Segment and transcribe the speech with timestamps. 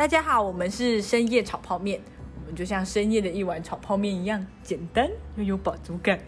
[0.00, 2.00] 大家好，我们是深夜炒泡面，
[2.40, 6.18] 我们就像深夜的一碗炒泡面一样简单又有饱足感。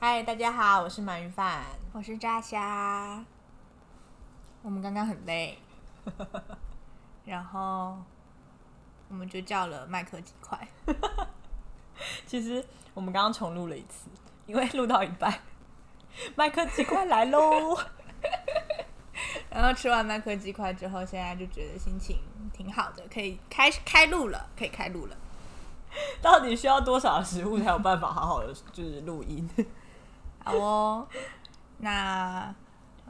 [0.00, 1.62] 嗨，大家好，我是鳗鱼饭。
[1.92, 3.24] 我是炸虾，
[4.62, 5.56] 我们刚刚很累，
[7.24, 7.96] 然后
[9.08, 10.58] 我们就叫了麦克鸡块。
[12.26, 14.10] 其实我们刚刚重录了一次，
[14.46, 15.32] 因为录到一半，
[16.34, 17.78] 麦克鸡块来喽。
[19.54, 22.18] 然后吃完麦克鸡块之后，现在就觉得心情
[22.52, 25.16] 挺好的，可以开开录了，可以开录了。
[26.20, 29.48] 到底需要多少食物才有办法好好的就是录音？
[30.42, 31.06] 好哦，
[31.78, 32.52] 那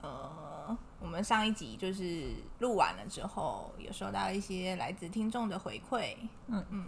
[0.03, 6.15] 呃，我们上一集就是录完了之后，有收到一些来自听众的回馈，
[6.49, 6.87] 嗯嗯，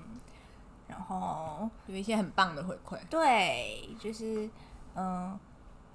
[0.86, 4.50] 然后有一些很棒的回馈，对，就是
[4.94, 5.38] 嗯。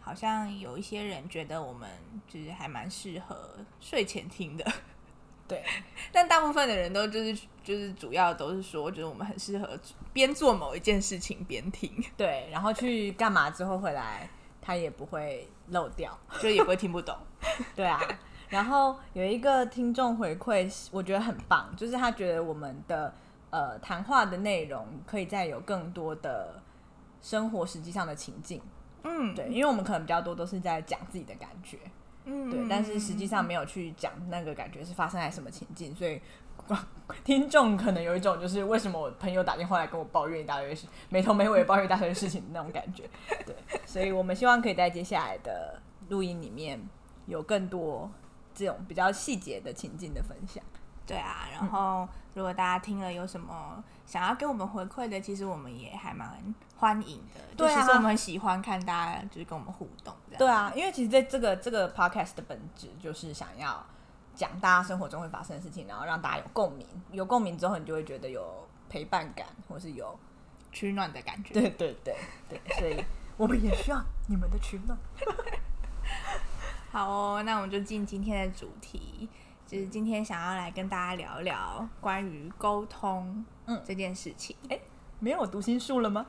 [0.02, 1.88] 好像有一些人觉得我们
[2.28, 4.66] 就是还蛮适合睡前听的，
[5.48, 5.63] 对。
[6.12, 9.80] 但大部分的人都就是就是主要都是说，觉得我们很适合
[10.12, 12.49] 边做某一件事情边听，对。
[12.52, 14.27] 然后去干嘛之后回来，
[14.62, 17.15] 他也不会漏掉，就也不会听不懂，
[17.76, 18.02] 对啊。
[18.49, 23.13] 然后有一个听众回馈，我觉得很棒，就是他觉得我们的
[23.49, 26.62] 呃谈话的内容可以再有更多的
[27.21, 28.62] 生活实际上的情境。
[29.04, 31.77] 嗯，对，因为我们可能比较多都是在讲自己的感觉，
[32.26, 36.21] 嗯，对，但是实际上没有去讲那个感觉是发生在什么情境，所以
[37.24, 43.10] 听众可能有一种就是为什么我朋友打电话来跟我抱怨一大堆事，没头没尾抱怨一大堆事情的那种感觉，
[43.46, 46.80] 对，所以我们希望可以在接下来的录音里面
[47.26, 48.10] 有更多
[48.54, 50.63] 这种比较细节的情境的分享。
[51.05, 57.41] 对啊，然后如果大家听了有什么想要给我们回馈的，其实我们也还蛮欢迎的。
[57.58, 60.13] 对啊，其实我们很喜欢看大家就是跟我们互动。
[60.38, 63.85] 对啊，因为其实在这个这个 podcast 的本质就是想要
[64.34, 66.88] 讲大家生活中会发生的事情，然后让大家有共鸣。
[67.12, 70.18] 有共鸣之后，你就会觉得有陪伴感，或是有
[70.72, 71.54] 取暖的感觉。
[71.54, 72.16] 对对对
[72.48, 73.04] 对，所以
[73.36, 74.98] 我们也需要你们的取暖。
[76.92, 79.30] 好哦，那我们就进今天的主题。
[79.72, 84.54] 就是今天想要来跟大家聊聊关于沟通嗯这件事情。
[84.68, 84.78] 哎，
[85.18, 86.26] 没有读心术了吗？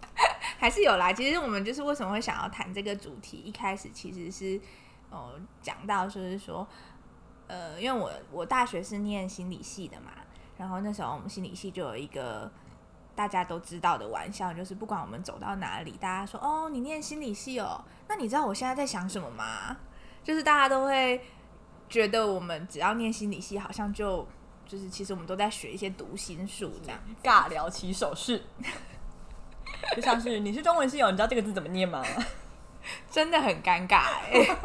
[0.60, 1.10] 还是有啦。
[1.10, 4.60] 其实我们就是为什么会想要谈这个主题，一开始其实是
[5.08, 6.68] 哦讲到就是说，
[7.46, 10.12] 呃，因为我我大学是念心理系的嘛，
[10.58, 12.52] 然后那时候我们心理系就有一个
[13.14, 19.78] 大家都知道的玩笑，就是不管我们走到哪里，大家说哦你念心理系哦，那你知道我现在在想什么吗？
[20.22, 21.18] 就是大家都会。
[21.92, 24.26] 觉得我们只要念心理系，好像就
[24.66, 28.42] 就是其实我们都在学一些读心术，这样尬聊起手势，
[29.94, 32.02] 就像是你是中文系友，你知道这个字怎么念吗？
[33.12, 34.56] 真的很尴尬哎。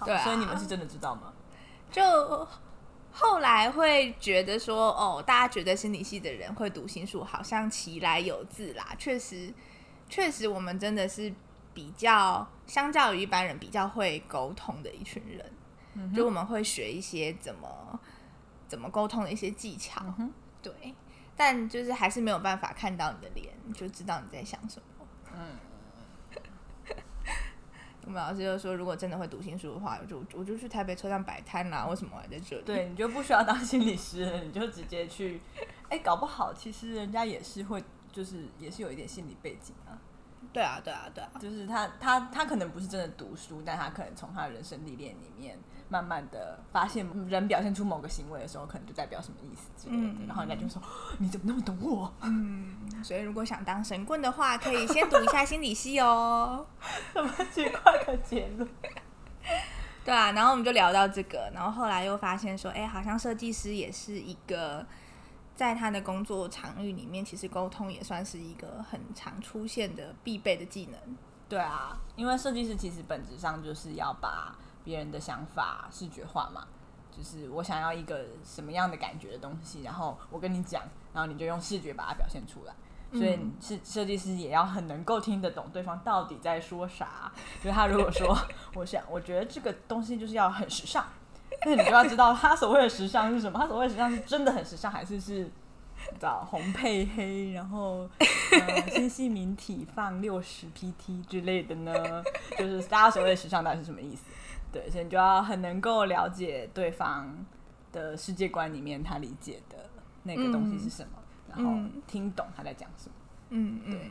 [0.06, 1.30] 对，所以你们是真的知道吗？
[1.92, 2.48] 就
[3.12, 8.96] 后来会觉得说，哦，大家觉得心理系的人会读心术，好像其来有自啦。
[8.98, 9.52] 确实，
[10.08, 11.30] 确实，我们真的是。
[11.74, 18.00] 比较相较于一般人比较会沟通的一群人，就我们会学一些怎么
[18.68, 20.02] 怎么沟通的一些技巧，
[20.62, 20.94] 对，
[21.36, 25.06] 但就是还是没有办法看到你的脸，就知道你在想什么。
[25.34, 25.58] 嗯，
[28.06, 31.86] 我们老师就说，如果真的会读心术的话，我就我就去台北车站摆摊啦。
[31.86, 32.62] 为什么我还在这里？
[32.64, 35.40] 对你就不需要当心理师，你就直接去。
[35.88, 39.98] 哎，搞不好其实人家也是会，就是也是有一点心理背景啊。
[40.54, 50.26] 对啊，对啊，对啊，就是他，他，他可能不是真的读书，但他可能从他的人生历练里面，慢慢的发现，人表现出某个行为的时候，可能就代表什么意思之类的。
[50.28, 50.80] 然后人家就说
[51.18, 52.72] ：“你怎么那么懂我？”嗯，
[53.02, 56.64] 所以如果想当神棍的话，可以先读一下心理系哦。
[57.12, 58.68] 什么奇怪的结论？
[60.04, 64.86] 对啊，然后我们就聊到这个，然后后来又发现说：“哎，好像设计师也是一个。”
[65.54, 71.16] 在他的工作场域里面，其实沟通也算是一个很常出现的必备的技能。
[71.48, 76.66] 对啊，因为设计师其实本质上就是要把别人的想法视觉化嘛，
[77.16, 82.74] 就是我想要一个什么样的感觉的东西，然后我跟你讲，然后你就用视觉把它表现出来。
[83.12, 87.30] 所以是设计师也要很能够听得懂对方到底在说啥。
[87.62, 88.36] 就是他如果说，
[88.74, 91.06] 我想我觉得这个东西就是要很时尚。
[91.66, 93.58] 那你就要知道他所谓的时尚是什么？
[93.58, 95.50] 他所谓的时尚是真的很时尚，还是是
[96.18, 98.08] 找红配黑，然后
[98.92, 102.22] 纤细明体放六十 PT 之类的呢？
[102.58, 104.24] 就是大家所谓的时尚到底是什么意思？
[104.72, 107.32] 对，所以你就要很能够了解对方
[107.92, 109.76] 的世界观里面他理解的
[110.24, 111.18] 那个东西是什么，
[111.48, 111.72] 然后
[112.06, 113.14] 听懂他在讲什么。
[113.50, 114.10] 嗯，对，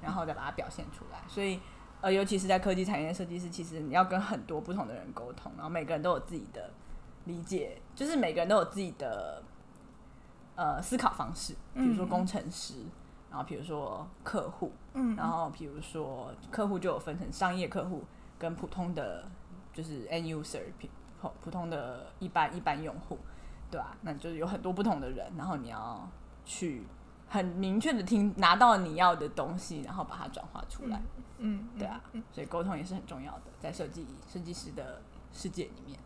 [0.00, 1.18] 然后再把它表现出来。
[1.28, 1.60] 所以。
[2.00, 6.70] 呃，尤其是在科技产业的设计师，其实你要跟很多不同的人沟通，然后每个人都有自己的
[7.24, 9.42] 理解，就是每个人都有自己的
[10.54, 12.08] 呃思考方式，比如说嗯。
[12.08, 12.74] 工程师，
[13.30, 15.16] 然后比如说客户，嗯。
[15.16, 18.04] 然后比如说客户就有分成商业客户
[18.38, 19.24] 跟普通的，
[19.72, 20.88] 就是 end user 普
[21.20, 23.18] 普普通的一般一般用户，
[23.70, 26.08] 对吧、那就是有很多不同的人，然后你要
[26.44, 26.84] 去
[27.28, 31.22] 很明确的听拿到你要的东西，然后把它转化出来，嗯，
[31.78, 32.02] 对啊，
[32.32, 35.00] 所以沟通也是很重要的，在设计设计师的
[35.32, 35.98] 世界里面。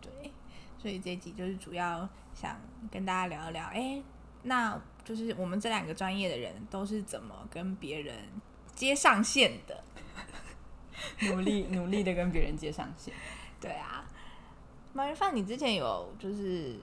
[0.00, 0.32] 对，
[0.78, 2.58] 所以这一集就是主要想
[2.90, 4.02] 跟大家聊一聊，哎、
[4.42, 8.16] 那就是我们这两个专业的人都是怎么跟别人
[8.74, 9.82] 接上线的？
[11.30, 13.14] 努力 努力的跟别人接上线。
[13.60, 14.04] 对啊，
[14.92, 16.80] 马云范，你之前有就是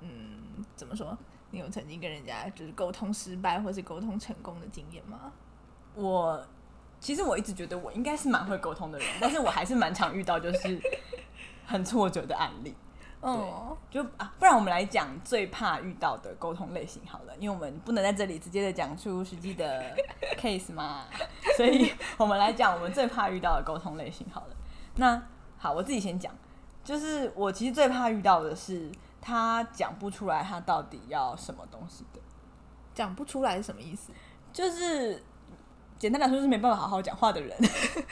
[0.00, 1.16] 嗯，怎么说？
[1.50, 5.32] 你有曾经跟人家就是沟通失败或是沟通成功的经验吗？
[5.94, 6.46] 我
[7.02, 10.80] 其实我一直觉得我应该是蛮会沟通的人，但是我还是蛮常遇到就是
[11.66, 12.72] 很挫折的案例。
[13.24, 19.96] 嗯，就啊，不然我们来讲最怕遇到的沟通类型好了，因为我们不能在这里直接的讲出实际的
[20.38, 21.06] case 嘛，
[21.56, 24.56] 所以我们来讲我们最怕遇到的沟通类型好了。
[24.96, 25.20] 那
[25.58, 26.32] 好，我自己先讲，
[26.84, 28.90] 就是我其实最怕遇到的是
[29.20, 32.20] 他讲不出来他到底要什么东西的，
[32.94, 34.12] 讲不出来是什么意思？
[34.52, 35.22] 就是
[36.02, 37.56] 简单来说就是没办法好好讲话的人。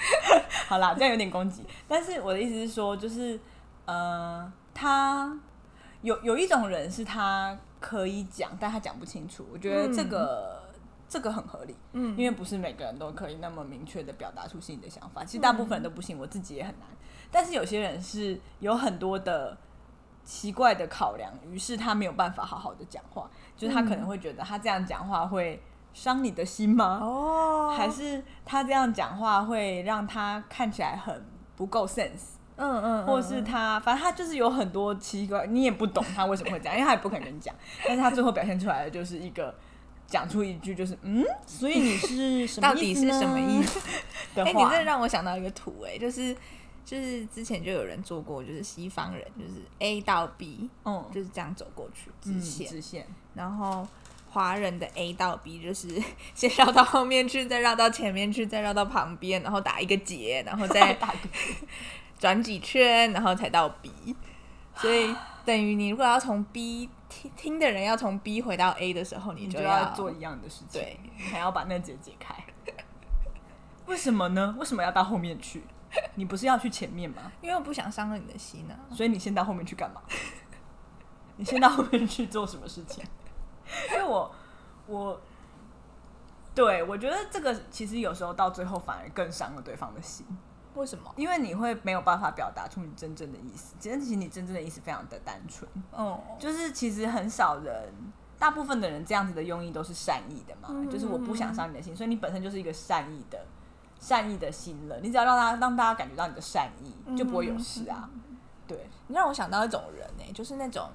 [0.69, 3.37] 好啦，这样有点攻击，但是我的意思是说，就是
[3.84, 5.37] 呃，他
[6.02, 9.44] 有有一种人是他可以讲，但他讲不清楚。
[9.52, 10.62] 我觉得这个、
[11.08, 15.25] 这个很合理，嗯因为不是每个人都可以那么明确的表达出心里的想法。
[15.25, 16.87] 其实大部分人都不行，我自己也很难。
[17.32, 19.58] 但是有些人是有很多的
[20.22, 25.60] 奇怪的考量，于是他没有办法好好的讲话，就是他可能会觉得他这样讲话会
[25.92, 26.98] 伤你的心吗？
[27.02, 27.75] 哦。
[27.76, 31.25] 还是他这样讲话会让他看起来很
[31.56, 37.54] 不够 sense，嗯嗯，或是他反正他就是有很多奇怪，你也不懂他为什么会这样，因为他也不肯跟你讲，
[37.87, 39.54] 但是他最后表现出来的就是一个
[40.06, 43.78] 讲出一句就是嗯，所以你是什么意 思到底是什么意思？
[43.81, 43.88] 思？
[44.42, 44.52] 哎？
[44.52, 46.37] 你这让我想到一个图、哎，就是
[46.84, 53.87] 就是之前就有人做过，就是西方人就是 A 到 B 嗯，就是这样走过去直嗯线，直线，然后
[54.30, 55.88] 华人的 A 到 B 就是
[56.34, 61.12] 先绕到后面去，再绕到前面去，再绕到旁边，然后打一个结，然后再 打
[62.18, 64.14] 转几圈，然后才到 B。
[64.76, 72.34] 所以 等于你如果要从 B 听听的人要从 B 回到 A 的时候，你你就要要做一样的事情，对，你还要把那结解开。
[73.86, 74.54] 为什么呢？
[74.58, 75.62] 为什么要到后面去？
[76.14, 77.32] 你不是要去前面吗？
[77.42, 78.78] 因为我不想伤了你的心啊。
[78.94, 80.00] 所以你先到后面去干嘛？
[81.36, 83.02] 你先到后面去做什么事情？
[83.93, 84.31] 因为我
[84.87, 85.20] 我
[86.55, 90.26] 对我觉得这个其实有时候到最后反而更伤了对方的心，
[90.75, 91.12] 为什么？
[91.17, 93.75] 因为你会没有办法表达出你真正的意思。
[93.78, 97.93] 其实其实你真正的意思非常的单纯，哦，就是其实很少人。
[98.38, 103.38] 大部分的人这样子的用意都是善意的嘛，嗯就是我不想伤你的心，所以你本身就是一个善意的
[103.99, 104.99] 善意的心了。
[105.00, 108.08] 你只要让他让大家感觉到你的善意，就不会有事啊。
[108.66, 110.88] 对，你让我想到一种人呢、就是那种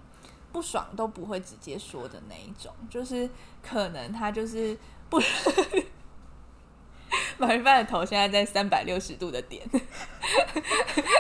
[0.55, 3.29] 不爽都不会直接说的那一种，就是
[3.61, 4.77] 可能他就是
[5.09, 5.21] 不。
[7.37, 9.61] 马云帆的头现在在三百六十度的点，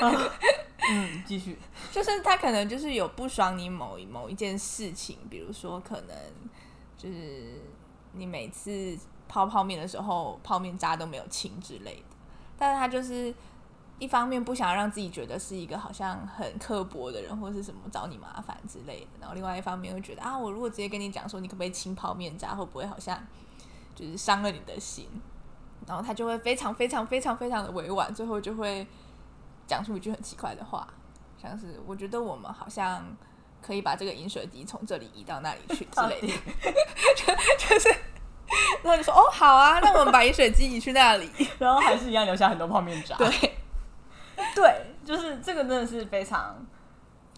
[0.89, 1.57] 嗯，继续。
[1.91, 6.15] 就是他可能就是有不爽你某一某一件事情，比如说可能
[6.97, 7.61] 就是
[8.13, 12.15] 你每次泡泡面的时候泡面渣都没有清之类的，
[12.57, 13.33] 但是他就是
[13.97, 23.17] 一方面不想让自己觉得是一个好像很刻薄的人，或是什么找你麻烦之类的，然后另外一方面会觉得啊，我如果直接跟你讲说你可不可以清泡面渣，会不会好像
[23.95, 25.07] 就是伤了你的心？
[25.87, 28.85] 然后他就会非常非常非常非常的委婉，最后就会
[29.67, 30.87] 讲出一句很奇怪的话，
[31.41, 33.05] 像是我觉得我们好像
[33.61, 36.27] 可以把这个饮水机从这里移到那里去之类的，
[37.15, 37.89] 就就是，
[38.81, 43.15] 然后你说哦好啊，那我们把饮水机移去那里， 然后还是一样留下很多泡面渣。
[43.17, 43.29] 对，
[44.55, 46.55] 对，就是这个真的是非常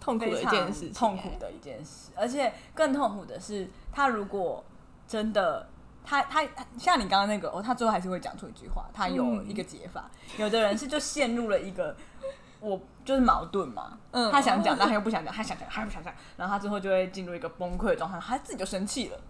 [0.00, 4.64] 痛苦的一件事情，痛苦的一件事，而且更痛苦的是，他如果
[5.06, 5.68] 真的。
[6.10, 6.42] 他他
[6.78, 10.10] 像你刚刚那个哦，他最后还是会讲出一句话，他有嗯一个解法。
[10.38, 11.94] 有的人是就陷入了一个
[12.60, 19.20] 我就是矛盾嘛，嗯他想讲，但他又不想讲，他想讲，他又不想讲，然后他最后就会进入一个崩溃的状态，他自己就生气了，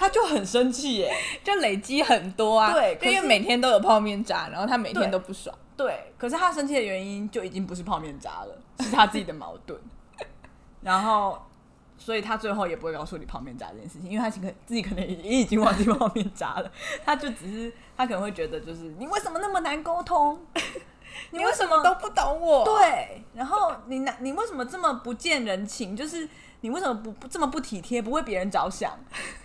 [0.00, 1.14] 他就很生气耶。
[1.44, 9.80] 就累积很多啊，对因为每天都有泡面渣，然后他每天都不爽，对，可是他生气的原因就已经不是泡面渣了， 是他自己的矛盾。
[10.82, 11.40] 然后，
[11.96, 16.70] 所以他最后也不会告诉你泡面渣这件事情，因为他可自己可能也已经忘记泡面渣了，
[17.02, 20.38] 他就只是他可能会觉得就是你为什么那么难沟通？
[21.32, 22.62] 你为什么都不懂我？
[22.66, 25.96] 对，然后你难你为什么这么不见人情？
[25.96, 26.28] 就是
[26.60, 28.98] 你为什么不不这么不体贴，不为别人着想？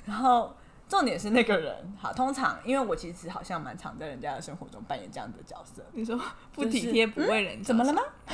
[0.06, 0.54] 然后
[0.88, 5.84] 重点是那个人，好，通常因为我其实好像蛮常在人家的生活中扮演这样的角色。
[5.94, 6.20] 你说
[6.54, 8.02] 不体贴、不为人、怎么了吗？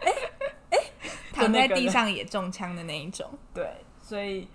[0.00, 0.12] 哎
[0.70, 0.78] 哎，
[1.32, 3.30] 躺在地上也中枪的那一种。
[3.52, 4.48] 对，所以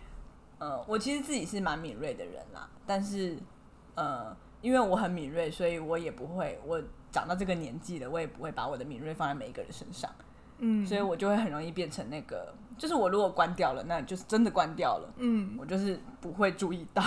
[0.59, 3.37] 呃，我其实自己是蛮敏锐的人啦，但是
[3.95, 6.81] 呃，因为我很敏锐，所以我也不会我。
[7.11, 10.13] 长到这个年纪了，我也不会把我的敏锐放在每一个人身上，
[10.59, 17.03] 嗯，所以我就会很容易变成那个，就是我如果关掉了，那就是真的关掉了，嗯，我就是不会注意到，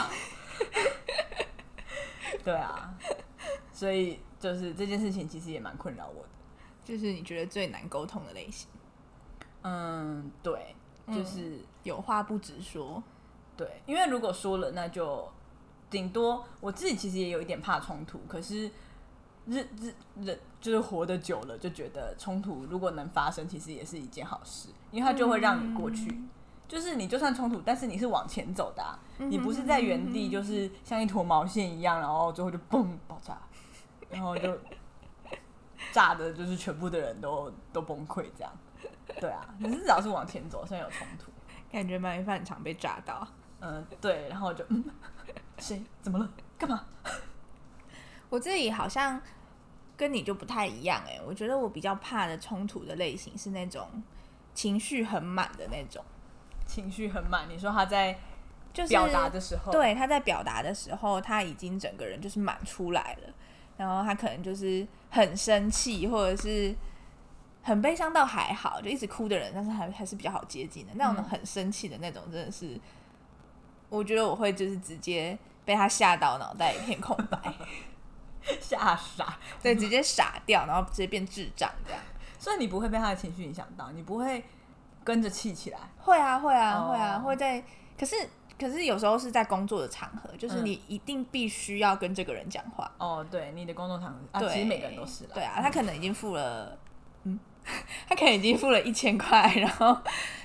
[2.45, 2.95] 对啊，
[3.73, 6.29] 所以就是这件事情其实也蛮困扰我的，
[6.85, 8.69] 就是你觉得最难沟通的类型，
[9.63, 10.77] 嗯，对，
[11.09, 13.03] 就是有话不直说，
[13.57, 15.29] 对，因为如果说了，那就
[15.91, 18.71] 顶多我自己其实也有一点怕冲突，可是。
[19.45, 26.23] 日日人就是活得久了，就觉得冲突如果能发生，其实也是一件好事，因为它就会让你过去。
[26.69, 33.37] 就是你就算冲突，但是你是往前走的，你不是在原地，就是像一坨毛线一样，然后最后就嘣爆炸，
[34.09, 34.57] 然后就
[35.93, 38.51] 炸的，就是全部的人都都崩溃这样。
[39.21, 41.31] 对啊，你是只要是往前走，虽然有冲突，
[41.71, 43.27] 感觉蛮饭常被炸到。
[43.61, 44.83] 嗯，对，然后就嗯，
[45.59, 46.31] 谁怎么了？
[46.57, 46.87] 干嘛？
[48.31, 49.21] 我自己好像
[49.97, 54.03] 跟你就不太一样哎，我觉得我比较怕的冲突的类型是那种
[54.55, 56.05] 情绪很满的那种，
[56.67, 57.49] 情绪很满。
[57.49, 58.19] 你说他在
[58.73, 63.33] 就是表达的时候，对，他在表达的时候，他已经整个人就是满出来了，
[63.77, 66.75] 然后他可能就是很生气，或者是
[67.63, 70.93] 很悲伤，到还好，就一直哭的人，但是还还是比较好接近的。
[70.97, 72.81] 那种很生气的那种，真的是，
[73.89, 77.39] 我觉得我会就是直接被他吓到，脑袋一片空白。
[78.61, 82.01] 吓傻，对，直接傻掉，然后直接变智障这样。
[82.39, 84.45] 所以你不会被他的情绪影响到，你不会
[85.05, 85.79] 跟着气起来。
[85.99, 87.63] 会啊，会啊，会啊，会在。
[87.97, 88.17] 可是，
[88.59, 92.91] 可是有时候是在工作的场合，就是你一定必须要跟这个人讲话。
[92.99, 95.25] 哦，对，你的工作场合，对，其实每个人都是。
[95.27, 96.77] 对啊，他可能已经付了，
[97.23, 97.39] 嗯，
[98.09, 99.97] 他可能已经付了一千块，然后，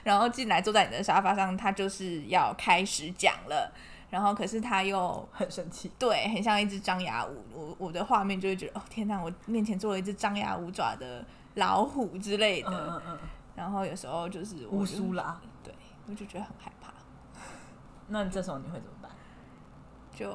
[0.03, 3.73] 然后进来坐在你的沙发上，他就是要开始讲了。
[4.09, 12.69] 然后，可是他又 很生气，对，很像一只张牙舞，我我的画面就会觉得，哦天哪，我面前坐了一只张牙舞爪的老虎之类的。
[12.69, 13.19] 嗯嗯嗯。
[13.55, 15.73] 然后有时候就是乌苏拉，对，
[16.07, 16.93] 我就觉得很害怕。
[18.07, 19.11] 那这时候你会怎么办？
[20.15, 20.31] 就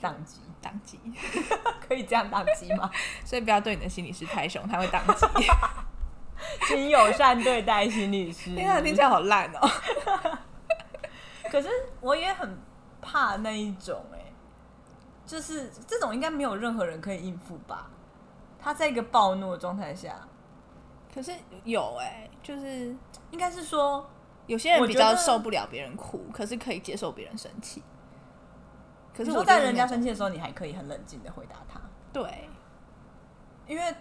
[0.00, 0.98] 宕机，宕机，
[1.86, 2.90] 可以这样宕机吗？
[3.24, 5.46] 所以不要对你的心理师太凶，他会宕机。
[6.66, 8.54] 请友善对待心理师。
[8.54, 9.70] 天啊，听起来好烂哦。
[11.52, 11.68] 可是
[12.00, 12.56] 我也很
[13.02, 14.32] 怕那一种哎，
[15.26, 17.90] 就是这种应该没有任何人可以应付吧？
[18.58, 20.16] 他在一个暴怒的状态下，
[21.14, 21.30] 可是
[21.64, 22.96] 有哎，就是
[23.30, 24.08] 应该是说
[24.46, 27.82] 有些人比较受不了别人哭，可是可以接受别人生气。
[29.14, 31.78] 可是我在人家生气的时候，你还可以很冷静的回答他。
[32.14, 32.48] 对，
[33.66, 33.94] 因为。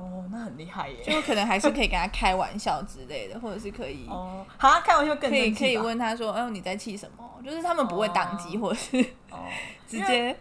[0.00, 1.02] 哦，那很厉害耶！
[1.04, 8.98] 就可能还是可以跟他开玩笑之类的，或者是可以哦，好，开玩笑更可以可以问他说：“哎，你在气什么？”就是他们不会当机，或者是
[9.30, 9.44] 哦，
[9.86, 10.36] 直接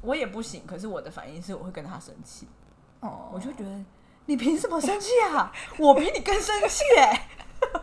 [0.00, 0.64] 我也不行。
[0.66, 2.48] 可是我的反应是我会跟他生气
[3.00, 3.84] 哦，我就觉得
[4.26, 5.52] 你凭什么生气啊？
[5.78, 7.28] 我比你更生气哎！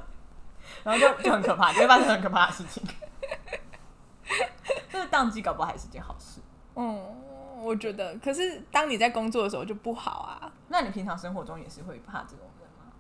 [0.84, 2.84] 然后就就很可怕，就会发生很可怕的事情。
[4.92, 6.42] 就是当机搞不好还是件好事。
[6.76, 7.14] 嗯。
[7.60, 10.52] 我觉得，可是当你在工作的时候就不好啊。
[10.68, 12.92] 那你平常生活中也是会怕这种人吗？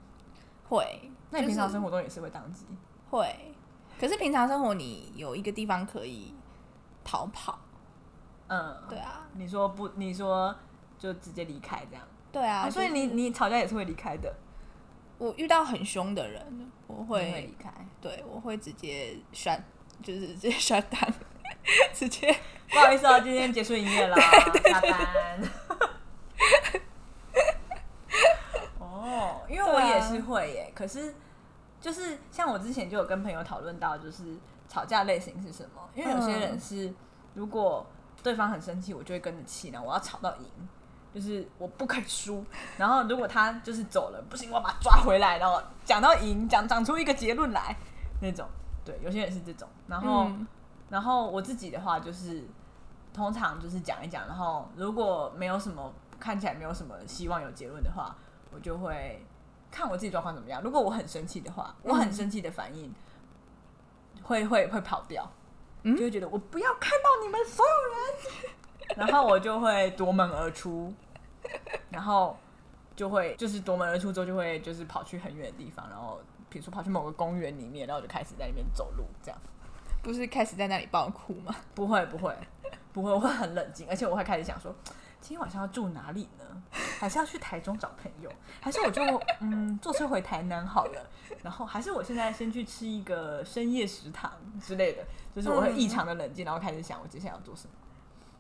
[0.69, 1.12] 会。
[1.29, 2.65] 那你平常生活中也是会当机？
[3.09, 3.53] 会。
[4.00, 6.33] 可是平常生活你有一个地方可以
[7.03, 7.59] 逃跑。
[8.47, 9.27] 嗯，对啊。
[9.33, 9.89] 你说不？
[9.95, 10.55] 你说
[10.97, 12.03] 就直接离开这样？
[12.31, 12.69] 对啊。
[12.69, 14.33] 所以你你吵架也是会离开的。
[15.17, 17.74] 我遇到很凶的人，我会离开。
[18.00, 19.59] 对，我会直接摔，
[20.03, 21.13] 就是直接摔单。
[21.91, 22.33] 直接
[22.69, 24.15] 不好意思啊，今天结束营业了，
[24.63, 25.41] 下班。
[28.79, 31.15] 哦，因为我也是会耶，可是
[31.81, 34.38] 就是像我之前就有跟朋友讨论到，就是
[34.69, 35.81] 吵架类型是什么？
[35.96, 36.93] 因为有些人是，
[37.34, 37.86] 如果
[38.22, 40.46] 对方很生气，我就会跟着气，然后我要吵到赢，
[41.13, 42.46] 就是我不可以输。
[42.77, 47.75] 然后如果他就是走了，不行，我要把他抓回来，然后讲到赢，讲讲出一个结论来
[48.22, 48.48] 那种。
[48.86, 50.29] 对，有些人是这种，然后。
[50.89, 52.48] 然后我自己的话就是，
[53.13, 58.15] 通常就是讲一讲，然后如果没有什么看起来没有什么希望有结论的话，
[58.53, 59.22] 我就会
[59.71, 60.62] 看我自己状况怎么样。
[60.62, 62.93] 如果我很生气的话，我很生气的反应
[64.24, 65.29] 会会会跑掉，
[65.83, 70.93] 嗯就会觉得我不要看到你们所有人， 然后我就会夺门而出，
[71.89, 72.38] 然后
[72.95, 76.19] 就会就是夺门而出之后就会就是跑去很远的地方，然后
[76.50, 79.39] 比如说跑去某个公园里面，然后就开始在那边走路这样。
[80.03, 81.53] 不是开始在那里爆哭吗？
[81.75, 82.33] 不会不会
[82.93, 84.74] 不会，我会很冷静，而且我会开始想说，
[85.19, 86.43] 今天晚上要住哪里呢？
[87.00, 88.31] 还是要去台中找朋友？
[88.62, 89.03] 还是我就
[89.39, 91.09] 嗯坐车回台南好了？
[91.43, 94.31] 然后还是我现在先去吃一个深夜食堂
[94.62, 95.03] 之类的，
[95.36, 97.74] 就是我会异常的冷静，然后开始想我接下来要做什么，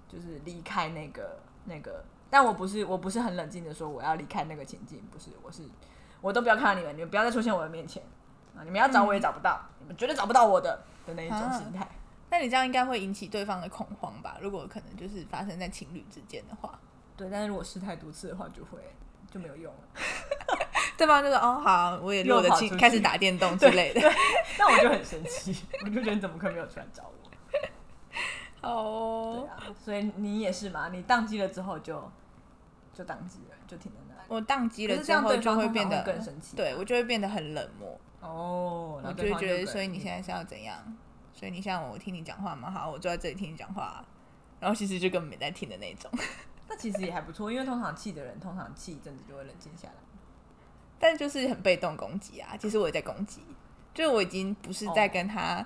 [0.07, 5.63] 就是离开那个那个，但我不是我不是很冷静的说我要离开那个情境，不是，我是
[6.21, 8.01] 我都不要看到你们，你们不要再出现我的面前
[8.55, 8.63] 啊！
[8.63, 11.87] 你们要找我也找不到，你们绝对找不到我的的那一种心态。
[12.29, 14.37] 那你这样应该会引起对方的恐慌吧？
[14.41, 16.79] 如果可能就是发生在情侣之间的话，
[17.15, 18.79] 对，但是如果试太多次的话，就会
[19.31, 19.79] 就没有用了。
[20.97, 24.01] 对方就说哦好，我也落得清，又跑出去开始打电动之类的。
[24.01, 24.11] 对，
[24.57, 25.55] 那我就很生气，
[25.85, 27.29] 我就觉得你怎么可能没有出来找我？
[27.51, 27.69] 对
[28.61, 30.89] 哦，啊，所以你也是嘛？
[30.89, 32.11] 你宕机了之后就
[32.93, 34.27] 就宕机了，就停在那里。
[34.27, 40.97] 我宕机了之后就对方通常变得会更生气对我就会变得很冷漠，哦，我就觉得，所以你现在是要怎样？
[41.37, 44.03] 所以你像我听你讲话嘛，好，我坐在这里听你讲话，
[44.59, 46.09] 然后其实就根本没在听的那种。
[46.67, 49.93] 那其实也还不错，因为通常气的人，通常气一阵子就会冷静下来。
[50.97, 52.57] 但就是很被动攻击啊。
[52.57, 53.41] 其实我也在攻击，
[53.93, 55.63] 就是我已经不是在跟他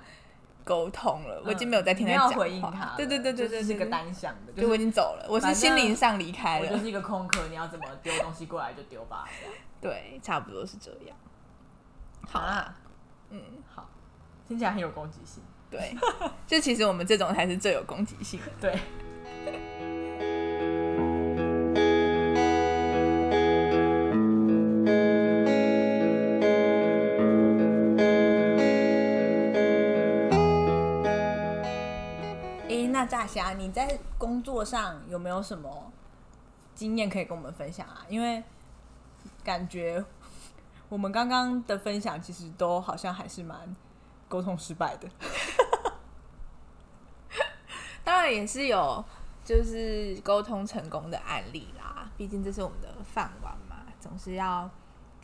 [0.62, 2.28] 沟通了，我已经没有在听他讲话。
[2.28, 6.68] 嗯你回应他了，对对对对对，就是个单向的，就我已经走了，我是心灵上离开了。
[6.68, 9.26] 我就是一个空壳，你要怎么丢东西过来就丢吧。
[9.80, 11.16] 对，差不多是这样。
[12.28, 12.74] 好啦，
[13.30, 13.42] 嗯，
[13.74, 13.88] 好，
[14.46, 15.42] 听起来很有攻击性。
[15.72, 15.96] 对，
[16.46, 18.52] 就其实我们这种才是最有攻击性的。
[18.60, 18.78] 对，
[32.68, 35.90] 诶，那炸虾，你在工作上有没有什么
[36.74, 38.04] 经验可以跟我们分享啊？
[38.10, 38.42] 因为
[39.42, 40.04] 感觉
[40.90, 43.74] 我们刚刚的分享其实都好像还是蛮
[44.28, 45.08] 沟通失败的。
[48.34, 49.04] 也是有
[49.44, 54.70] 就是沟通成功的案例啦，毕竟这是我们的饭碗嘛，总是要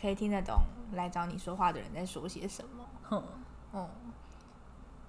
[0.00, 0.56] 可以听得懂
[0.92, 2.84] 来找你说话的人在说些什么。
[3.02, 3.22] 哼，
[3.72, 3.88] 嗯，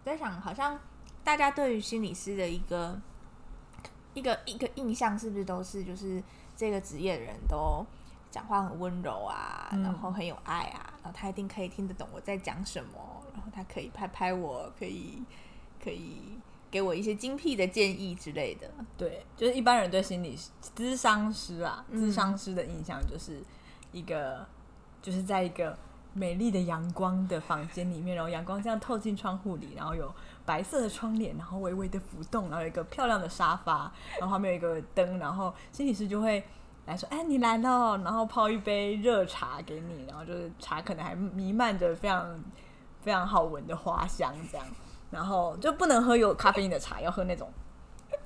[0.04, 0.80] 在想好像
[1.24, 3.00] 大家对于心理师的一个
[4.14, 6.24] 一个一个印象，是不是都是就是
[6.56, 7.86] 这个职业的人都
[8.32, 9.84] 讲话很温柔啊，嗯。
[9.84, 15.24] 然后很有爱啊，然后他一定可以听得懂我在讲什么，然后他可以拍拍我，可以
[15.84, 16.40] 可以
[16.72, 18.70] 给我一些精辟的建议之类的。
[18.98, 20.38] 对，就是一般人对心理
[20.76, 23.42] 咨商师啊，嗯咨商师的印象就是
[23.92, 24.46] 一个，
[25.02, 25.78] 就是在一个
[26.14, 30.14] 美丽的阳光的房间里面，然后阳光这样透进窗户里，然后有
[30.46, 36.44] 白色的窗帘，然后微微的浮动，然后有一个漂亮的沙发，然后旁边有一个灯，然后心理师就会
[36.86, 42.44] 来说：“哎，你来了。”然后泡一杯热茶给你，然后就是茶可能还弥漫着非常
[43.02, 44.66] 非常好闻的花香，这样，
[45.12, 47.52] 然后就不能喝有咖啡因的茶，要喝那种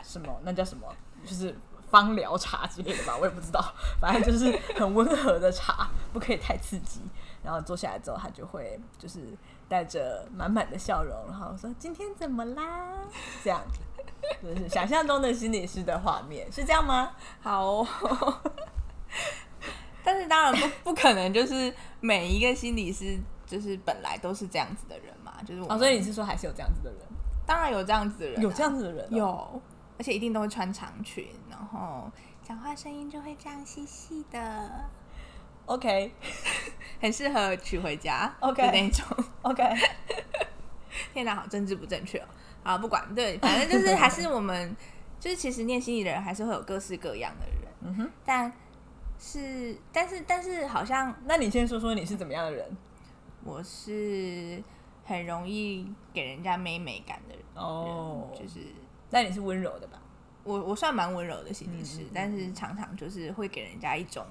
[0.04, 0.88] 什么那叫什么，
[1.26, 1.58] 就是
[1.90, 3.64] 芳疗茶之类的吧，我也不知道，
[4.00, 7.02] 反正就是很温和的茶，不可以太刺激。
[7.44, 9.20] 然后坐下来之后，他就会就是
[9.68, 12.94] 带着满满的笑容，然后说：“今天怎么啦？”
[13.44, 13.62] 这样，
[14.42, 17.12] 就是想象中的心理师的画面，是这样吗？
[17.42, 17.86] 好、
[20.06, 23.20] 但是当然不不可能，就是每一个心理师
[23.54, 27.00] 就是本来都是这样子的人嘛，就是我哦，所以你是说还是有这样子的人？
[27.46, 29.10] 当然有这样子的人啊、有这样子的人、哦？
[29.12, 29.62] 有，
[30.00, 32.10] 而且一定都会穿长裙，然后
[32.42, 34.90] 讲话声音就会这样细细的
[35.68, 36.12] ，？OK
[37.00, 39.06] 很适合娶回家 OK 的那种。
[39.44, 39.64] OK，
[41.14, 42.26] 天哪，好政治不正确哦！
[42.64, 44.76] 啊，不管对，反正就是还是我们，
[45.20, 48.52] 就是其实念心理的人还是会有各式各样的人，嗯哼，但
[49.20, 52.66] 是但是但是好像那你先说说你是怎么样的人？
[53.46, 54.64] 我是
[55.06, 58.60] 很容易给人家美美感的人，哦，就是
[59.10, 60.00] 那你是温柔的吧？
[60.46, 64.26] 我我算蛮温柔的心理师，但是常常就是会给人家一种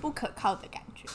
[0.00, 1.06] 不可靠的感觉，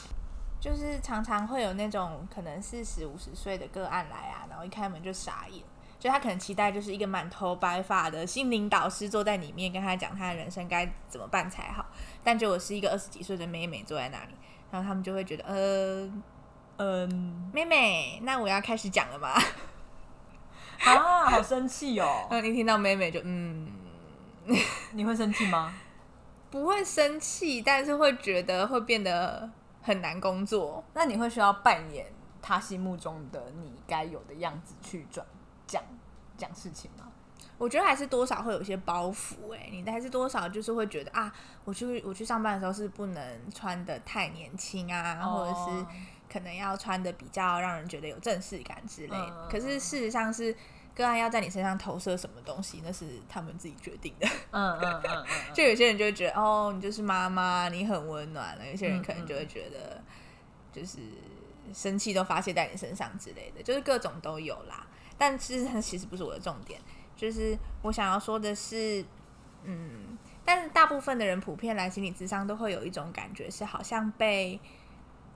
[0.60, 5.64] 就是常常会有那种可能四十五十岁的个案来啊，然后一开门就傻眼，
[6.00, 11.86] 就他可能期待就是一个满头白发的心灵导师坐在里面跟他讲他的人生该怎么办才好，
[12.24, 14.34] 但结果是一个二十几岁的妹妹坐在那里，
[14.72, 16.12] 然后他们就会觉得呃。
[16.80, 19.34] 嗯，妹妹，那我要开始讲了吗？
[20.80, 22.26] 啊，好生气哦！
[22.32, 23.68] 然后你听到妹妹就嗯，
[24.94, 25.74] 你会生气吗？
[26.50, 29.50] 不会生气，但是会觉得会变得
[29.82, 30.84] 很难工作。
[30.94, 32.06] 那你会需要扮演
[32.42, 35.26] 他心目中的你该有的样子去转
[35.68, 35.84] 讲
[36.38, 37.12] 讲事情吗？
[37.58, 41.32] 我觉得还是多少会有一些包袱哎、你还是多少就是会觉得啊，
[41.66, 45.88] 我去我去上班的时候是不能穿的太年轻啊，或者是哦
[46.32, 49.26] 可能要穿的比较让人觉得有正式感之类的。
[49.30, 50.56] 嗯可是事实上是
[50.96, 54.28] 个案要在你身上投射什么东西，那是他们自己决定的。
[54.52, 60.02] 嗯嗯嗯嗯 就有些人就会觉得哦，你就是妈妈，你很温暖了；有些人可能就会觉得
[60.72, 61.00] 就是
[61.74, 64.86] 生气都发泄在你身上之类的，就是各种都有啦。
[65.18, 66.80] 但是它其实不是我的重点，
[67.20, 69.04] 就是我想要说的是，
[69.66, 74.58] 嗯，但是大部分的人普遍来心理咨商都会有一种感觉，是好像被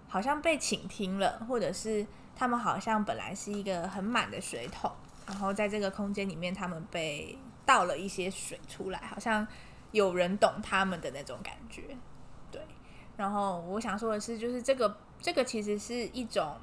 [0.07, 4.89] 好像被倾听了，或者是他们好像本来是一个很满的水桶，
[5.27, 9.45] 然后在这个空间里面，他们被倒了一些水出来，好像
[9.91, 11.83] 有人懂他们的那种感觉。
[12.49, 12.61] 对，
[13.17, 16.55] 然后我想说的是，就是这个这个其实是一种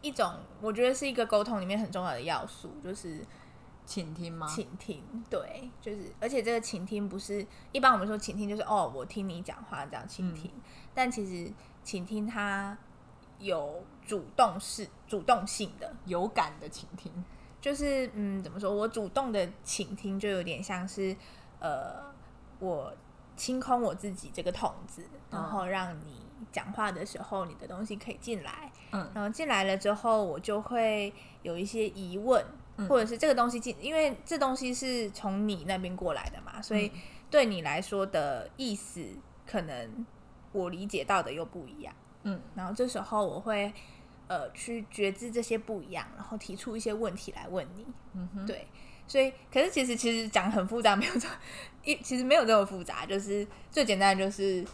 [0.00, 0.32] 一种，
[0.62, 3.22] 我觉得是一个沟通里面很重要的要素，就是
[3.90, 4.46] 倾听吗？
[4.46, 5.02] 倾听。
[5.28, 10.48] 对，就是而且这个倾听不是一般我们说倾听就是哦，我听你讲话这样倾听，
[10.94, 12.78] 但其实倾听它
[13.40, 15.92] 有主动式、主动性的。
[16.04, 17.12] 有感的倾听。
[17.60, 18.72] 就是嗯，怎么说？
[18.72, 21.14] 我主动的倾听，就有点像是
[21.58, 22.14] 呃，
[22.60, 22.94] 我
[23.36, 26.22] 清空我自己这个桶子，然后让你
[26.52, 28.70] 讲话的时候，你的东西可以进来。
[28.92, 36.90] 嗯，然后进来了之后，我就会有一些疑问，嗯或者是这个东西进，因为这东西是从你那边过来的嘛，所以
[37.30, 39.04] 对你来说的意思，
[39.46, 40.06] 可能
[40.52, 41.94] 我理解到的又不一样。
[42.22, 43.72] 嗯，然后这时候我会
[44.28, 47.86] 呃去觉知这些不一样，然后提出一些问题来问你。
[48.14, 48.66] 嗯哼，对，
[49.06, 51.28] 所以可是其实其实讲很复杂，没有这
[51.84, 54.64] 一其实没有这么复杂，就是最简单的就是，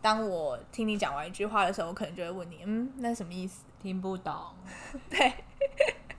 [0.00, 3.64] 当我听你讲完一句话的时候，我可能就会问你，嗯，那什么意思？
[3.82, 4.34] 听不懂，
[5.10, 5.32] 对，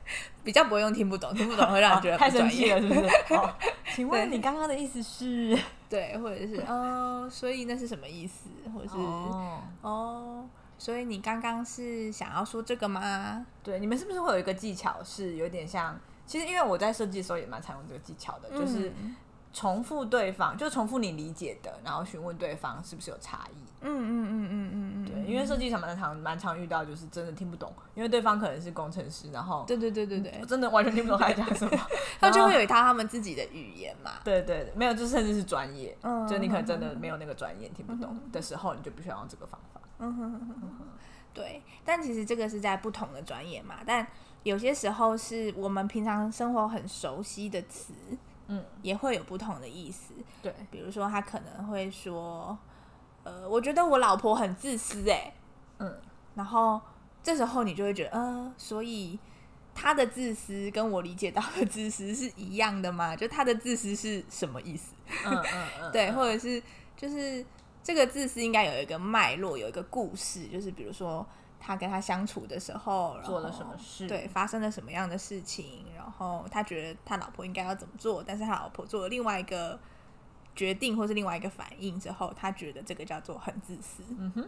[0.43, 2.79] 比较不会用听不懂，听不懂会让人觉得哦太不专业。
[2.79, 3.09] 生气了，是不是？
[3.35, 3.57] 好，
[3.93, 5.57] 请问你刚刚的意思是？
[5.89, 8.49] 对，或者是哦、所以那是什么意思？
[8.73, 10.45] 或者是哦，哦，
[10.77, 13.45] 所以你刚刚是想要说这个吗？
[13.63, 15.99] 对，你们是不是会有一个技巧是有点像？
[16.25, 19.15] 其实因为我在设计的时候也蛮常用这个技巧的，就是嗯
[19.55, 23.57] 重复对方，就重复你理解的，然后询问对方是不是有差异。
[23.79, 31.71] 嗯嗯嗯嗯嗯嗯，对，因为设计上蛮常蛮常遇到，就是真的听不懂，因为对方可能是工程师，然后对对对对对我，真的完全听不懂他在讲什么，
[32.19, 34.11] 他们就会有一套他们自己的语言嘛。
[34.25, 39.79] 对对对，没有，就甚至是专业，嗯就你可能真的没有那个专业听不懂的时候，你就必须要用这个方法。
[39.99, 40.41] 嗯哼
[41.33, 44.05] 对，但其实这个是在不同的专业嘛，但
[44.43, 47.93] 有些时候是我们平常生活很熟悉的词，
[48.47, 50.13] 嗯，也会有不同的意思。
[50.41, 52.57] 对，比如说，他可能会说，
[53.23, 55.33] 呃，我觉得我老婆很自私，哎，
[55.79, 55.97] 嗯，
[56.35, 56.79] 然后
[57.23, 59.17] 这时候你就会觉得，呃，所以
[59.73, 63.15] 他的自私跟我理解到的自私是一样的吗？
[63.15, 64.93] 就他的自私是什么意思？
[65.25, 66.61] 嗯嗯嗯， 对，或者是
[66.95, 67.45] 就是
[67.83, 71.25] 这个自私应该有一个脉络，有一个故事，就是比如说
[71.65, 79.79] 他跟他相处的时候，做了什么事对，发生了什么样的事情，然后他觉得他老婆应该要怎么做，但是他老婆做了另外一个
[80.55, 84.03] 决定或是另外一个反应之后，他觉得这个叫做很自私。
[84.15, 84.47] 嗯哼，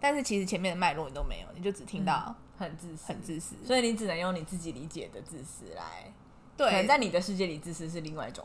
[0.00, 3.54] 但是其实前面的脉络你都没有，你就只听到很自私，很自私。
[3.64, 6.12] 所以你只能用你自己理解的自私来，
[6.56, 8.44] 对可能对，在你的世界里，自私是另外一种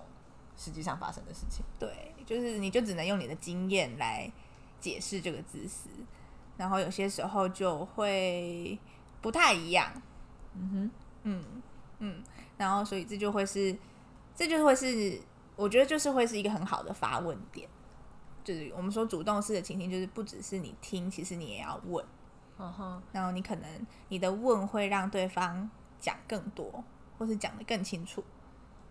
[0.55, 1.65] 实际上发生的事情。
[1.79, 4.31] 对，就是你就只能用你的经验来
[4.79, 5.89] 解释这个自私，
[6.57, 8.77] 然后有些时候就会
[9.21, 9.91] 不太一样。
[10.53, 10.91] 嗯哼，
[11.23, 11.43] 嗯
[11.99, 12.23] 嗯，
[12.57, 13.75] 然后所以这就会是，
[14.35, 15.19] 这就会是，
[15.55, 17.67] 我觉得就是会是一个很好的发问点。
[18.43, 22.05] 就是我们说主动式的倾听，就是不只是你听，其实你也要问，
[22.57, 26.83] 嗯哼，然后你可能你的问会让对方讲更多，
[27.17, 28.23] 或是讲的更清楚。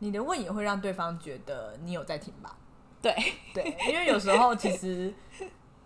[0.01, 2.57] 你的问也会让对方觉得你有在听吧？
[3.01, 3.15] 对，
[3.55, 5.15] 对，因为有时候其实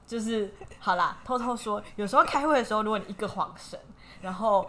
[0.09, 3.79] 就是好啦，偷偷说，有时候开会的时候，如果你一个晃神，
[4.23, 4.68] 然后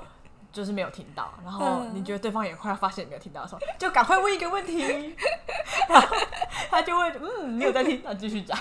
[0.52, 4.84] 就是没有听到，然后嗯你觉得对方也快要发现你没有听到的时候，就赶快问一个问题，
[5.88, 6.18] 然后
[6.70, 8.56] 他就会嗯，你有在听，那继续讲。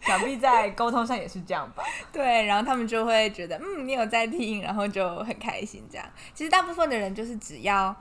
[0.00, 1.82] 想必在沟通上也是这样吧？
[2.12, 5.84] 对，然后他们就会觉得，嗯，你有在听，然后就很开心。
[5.90, 7.94] 这样，其实大部分的人就是只要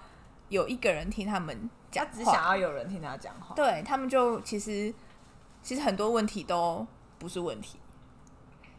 [0.49, 3.55] 有一个人听他们讲只想要有人听他讲话。
[3.55, 4.93] 对他们就其实
[5.63, 6.85] 其实很多问题都
[7.25, 7.79] 不是问题。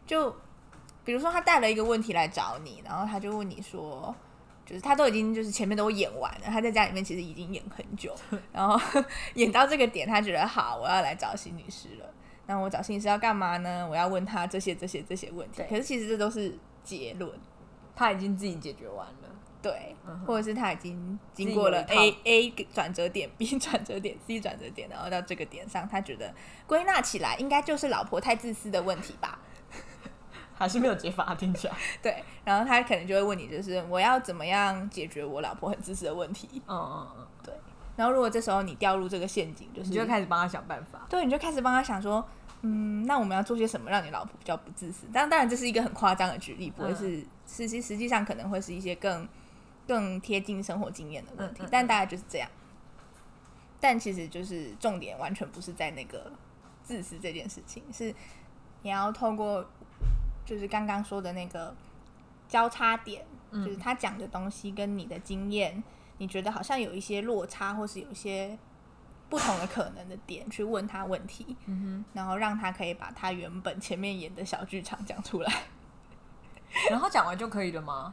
[0.06, 0.32] 就
[1.04, 4.14] 比如说他带了一个问题来找你，然后他就问你说，
[4.64, 8.14] 就是他都已经就是前面都演完了，他在家里面其实已经演很久，
[8.52, 9.02] 然后
[9.35, 12.09] 演到这个点，他觉得好，我要来找新女士了。
[12.46, 13.85] 那我找心理师要干嘛呢？
[13.90, 15.64] 我要问他这些这些这些问题。
[15.68, 17.28] 可是其实这都是结论，
[17.96, 19.25] 他已经自己解决完了。
[19.66, 26.33] 对，嗯或者是他已经经过了有一套 A A 转折点、B 转折点、C 转折点，然后到这个点上，他觉得
[26.68, 29.40] 归纳起来应该就是老婆太自私的问题吧。
[30.55, 31.74] 还是没有解法，听起来。
[32.00, 36.48] 对，然后他可能就会问你，就是我要怎么样解决我老婆很自私的问题？
[36.68, 37.52] 嗯嗯嗯，对，
[37.96, 41.05] 然后如果这时候你掉入这个陷阱，就是你就开始帮他想办法。
[41.11, 42.24] 对，你就开始帮他想说，
[42.62, 45.07] 嗯，那我们要做些什么让你老婆比较不自私？
[45.12, 49.29] 当当然这是一个很夸张的举例，不会是实际实际上可能会是一些更
[49.87, 52.49] 更贴近生活经验的问题，嗯嗯嗯但大概就是这样。
[53.79, 56.33] 但其实就是重点完全不是在那个
[56.83, 58.14] 自私这件事情，是
[58.83, 59.64] 你要透过
[60.44, 61.75] 就是刚刚说的那个
[62.49, 65.83] 交叉点，就是他讲的东西跟你的经验，
[66.18, 68.59] 你觉得好像有一些落差，或是有一些
[69.29, 75.53] 不同的可能的点，去问他问题，嗯然后让他可以把他原本前面演的小剧场讲出来。
[76.90, 78.12] 然后讲完就可以了吗？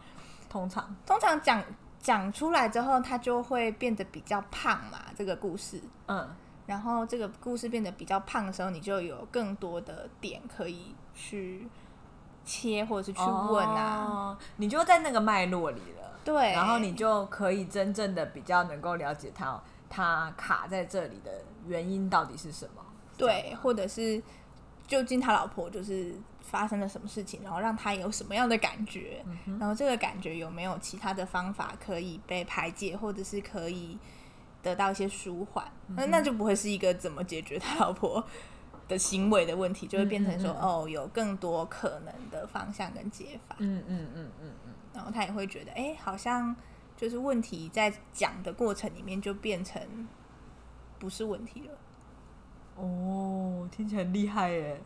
[0.53, 1.63] 通常，通常讲
[1.99, 5.81] 讲出来之后，他就会变得比较胖嘛，这个故事。
[6.07, 6.29] 嗯，
[6.67, 11.67] 然后这个故事变得比较胖的时候，你就有更多的点可以去
[12.45, 14.05] 切，或者是去问啊。
[14.05, 16.19] 哦，你就在那个脉络里了。
[16.23, 21.31] 对，然后你就可以真正的比较能够了解他他卡在这里的
[21.65, 22.85] 原因到底是什么。
[23.17, 24.21] 对，或者是
[24.85, 26.13] 究竟他老婆就是
[26.53, 33.97] 发生了什么事情，然后让他有什么样的感觉，嗯然后这个感觉有没有其他的方法可以被排解，或者是可以
[34.61, 38.23] 得到一些舒缓，嗯那、那就不会是一个怎么解决他老婆
[38.87, 46.55] 的行为的问题，就会变成说、哦，有更多可能的方向跟解法，嗯嗯嗯嗯嗯，然后他也会觉得，哎，好像
[46.95, 49.81] 就是问题在讲的过程里面就变成
[50.99, 51.77] 不是问题了。
[52.75, 54.79] 哦，听起来很厉害耶。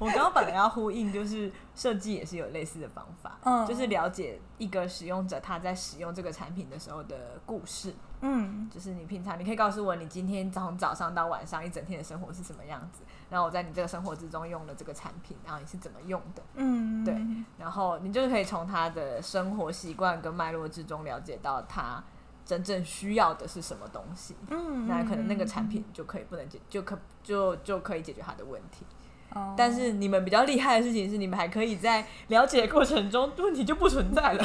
[0.00, 17.14] 我刚刚本来要呼应，就是设计也是有类似的方法，嗯就是了解一个使用者他在使用这个产品的时候的故事，嗯就是你平常你可以告诉我你今天从早上到晚上一整天的生活是什么样子，然后我在你这个生活之中用了这个产品，然后你是怎么用的，嗯，对
[17.58, 22.02] 然后你就是可以从他的生活习惯跟脉络之中了解到他
[22.46, 28.86] 真正需要的是什么东西，嗯，那可能那个产品就可以不能解，就可就就可以解决他的问题。
[29.34, 34.44] 哦但是你们比较厉害的事情是，你们还可以在了解的过程中问题就不存在了。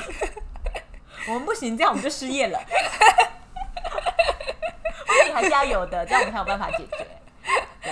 [1.27, 2.59] 我们不行，这样我们就失业了。
[5.09, 7.07] 问题还是要有的，这样我们才有办法解决。
[7.81, 7.91] 对，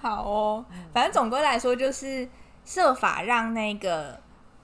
[0.00, 2.28] 好哦，反正总归来说，就是
[2.64, 4.20] 设法让那个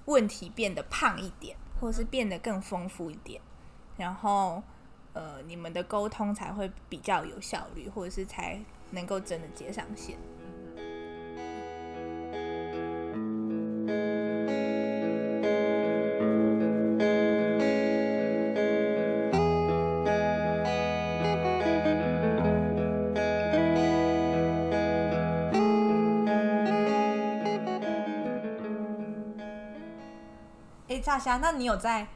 [0.06, 3.40] 问题变得胖一点，或是变得更丰富一点，
[3.96, 4.60] 然后
[5.12, 8.58] 呃，你们的沟通才会比较有效率，或者是才
[8.90, 10.16] 能够真的接上线。
[30.88, 32.06] 哎，炸虾，那你有在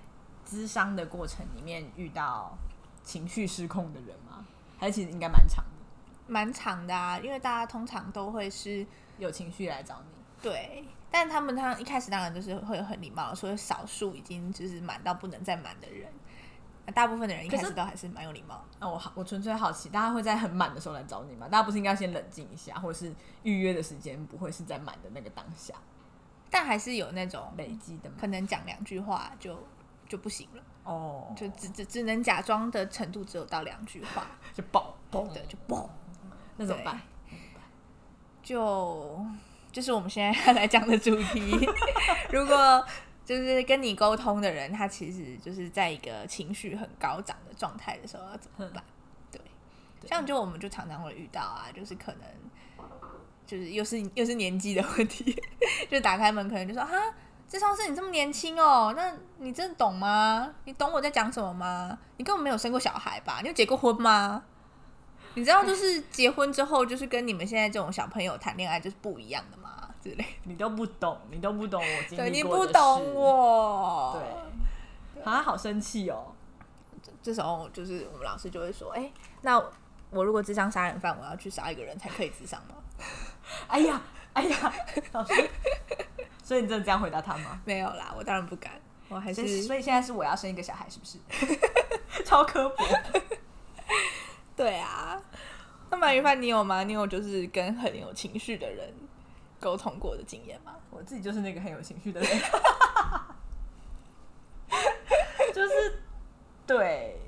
[0.44, 2.52] 咨商的过程里面遇到
[3.04, 4.44] 情绪失控的人吗？
[4.76, 5.70] 还是其实应该蛮长的，
[6.26, 8.84] 蛮长的啊，因为大家通常都会是
[9.18, 10.13] 有情绪来找你。
[10.44, 16.12] 对，但他们他一开始当然就是会很礼貌地说，少数已经就是满到不能再满的人，
[16.94, 18.62] 大部分的人一开始都还是蛮有礼貌。
[18.78, 21.48] 那我好，我纯粹好奇，大家会在很满的时候来找你吗？
[21.48, 25.74] 大家不是应该先冷静一下，或者是预约的时间不会是在满的那个当下
[26.50, 28.10] 但还是有那种累积的？
[28.20, 29.58] 可能讲两句话就
[30.08, 35.88] 就不行了，哦，就只只只能假装的程度只有到两句话， 就爆爆对，就嘣，
[36.56, 37.00] 那怎么办？
[38.42, 39.24] 就
[39.74, 41.68] 就是我们现在要来讲的主题。
[42.30, 42.86] 如果
[43.24, 48.84] 就是跟你沟通的人，他其实就是在一个情绪很高涨的状态的时候，要怎么办？
[49.32, 49.40] 对，
[50.08, 52.20] 像就我们就常常会遇到啊，就是可能
[53.44, 55.36] 就是又是又是年纪的问题，
[55.90, 56.88] 就打开门可能就说啊，
[57.48, 60.54] 智商是你这么年轻哦，那你真的懂吗？
[60.66, 61.98] 你懂我在讲什么吗？
[62.18, 63.40] 你根本没有生过小孩吧？
[63.42, 64.44] 你有结过婚吗？
[65.36, 69.63] 你知道，就是结婚之后，就是跟你们现在这种小朋友谈恋爱就是不一样的嘛
[70.04, 70.24] 之类。
[70.44, 73.14] 你都不懂，你都不懂我经对，你历过的不懂。
[73.14, 74.20] 我。
[75.14, 76.26] 对，好像，好生气哦。
[77.22, 79.58] 这时候就是我们老师就会说：“哎、那
[80.10, 82.74] 我如果智商杀人犯，我要去杀一个人才可以智商吗
[83.66, 84.02] 哎呀，
[84.34, 84.74] 哎呀，
[85.12, 85.50] 老师，
[86.42, 88.72] 所以你真的这样回答他吗？？”没有啦，我当然不敢，
[89.08, 91.18] 我还，是所以现在是我要生一个小孩，是不是？
[92.24, 92.84] 超科普。
[94.54, 95.20] 对啊。
[95.90, 96.82] 那鳗鱼饭你有吗？
[96.82, 98.92] 你有就是跟很有情绪的人
[99.64, 100.74] 沟通过的经验吗？
[100.90, 102.30] 我自己就是那个很有情绪的人，
[105.54, 106.02] 就是
[106.66, 107.18] 对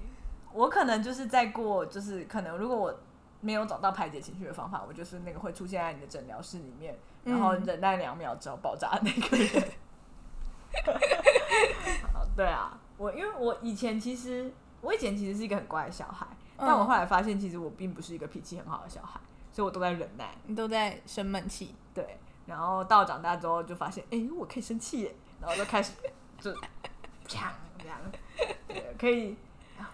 [0.53, 2.95] 我可能就是在过，就是可能如果我
[3.41, 6.95] 没有找到排解情绪的方法，我就是那个会出现在你的诊疗室里面，
[7.25, 9.71] 然后嗯忍耐两秒之后爆炸的那个人。
[12.13, 16.27] 好对啊，我因为我以前其实我以前其实是一个很乖的小孩，
[16.59, 19.19] 但我嗯后来发现其实我并不是一个脾气很好的小孩，
[19.53, 20.35] 所以我都在忍耐。
[20.45, 25.93] 你都在生闷气，对，然后到长大之后就发现，哎、我可以生气耶，然后就开始
[26.41, 26.53] 就
[27.29, 27.99] 啪 这样，
[28.69, 29.37] 对，可以。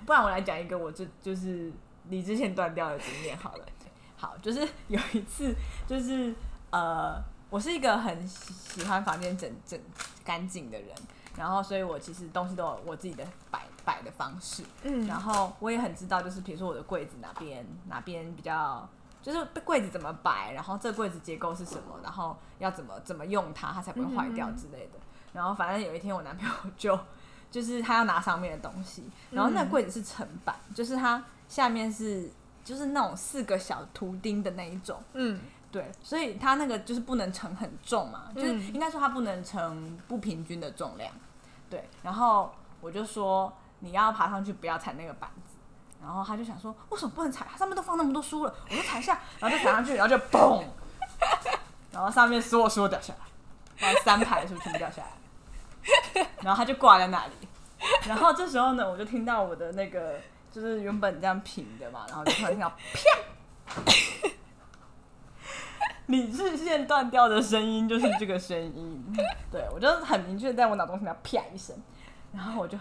[0.07, 1.73] 不然我来讲一个我就就是
[2.09, 3.65] 理智线断掉的经验好了。
[4.17, 5.53] 好，就是有一次，
[5.87, 6.33] 就是
[6.71, 9.79] 呃，我是一个很喜喜欢房间整整
[10.25, 10.89] 干净的人，
[11.37, 18.89] 然后所以我其实东西都有我自己的摆摆的方式，嗯然后我也很知道，就是比如说我的柜子哪边哪边比较，
[19.23, 24.99] 就是柜子怎么摆，然后这柜子结构是什么，然后要怎么怎么用它，它才不会坏掉之类的。
[25.33, 26.99] 然后反正有一天我男朋友 就
[27.51, 32.31] 就是他要拿上面的东西，然后那柜子是层板，就是它下面是
[32.65, 35.03] 就是那种四个小图钉的那一种。
[35.15, 41.11] 嗯对，所以它那个就是不能盛很重嘛，就是嗯应该说它不能盛不平均的重量。
[41.71, 45.52] 对，然后我就说你要爬上去不要踩那个板子，
[46.03, 47.47] 然后他就想说为什么不能踩？
[47.51, 50.65] 它上面都放那么多书了，我就踩下，然后就踩上去，然后就嘣，
[51.93, 53.21] 然后上面所有书都掉下来，
[53.87, 57.33] 然后三排书全部掉下来，然后他就挂在那里。
[58.07, 62.79] 然后这时候呢，我就听到我的那个就是原本这样平的嘛，然后就突然听到啪。
[66.07, 69.03] 理智线断掉的声音就是这个声音，
[69.51, 71.75] 对我就很明确在我脑中听到啪一声，
[72.33, 72.77] 然后我就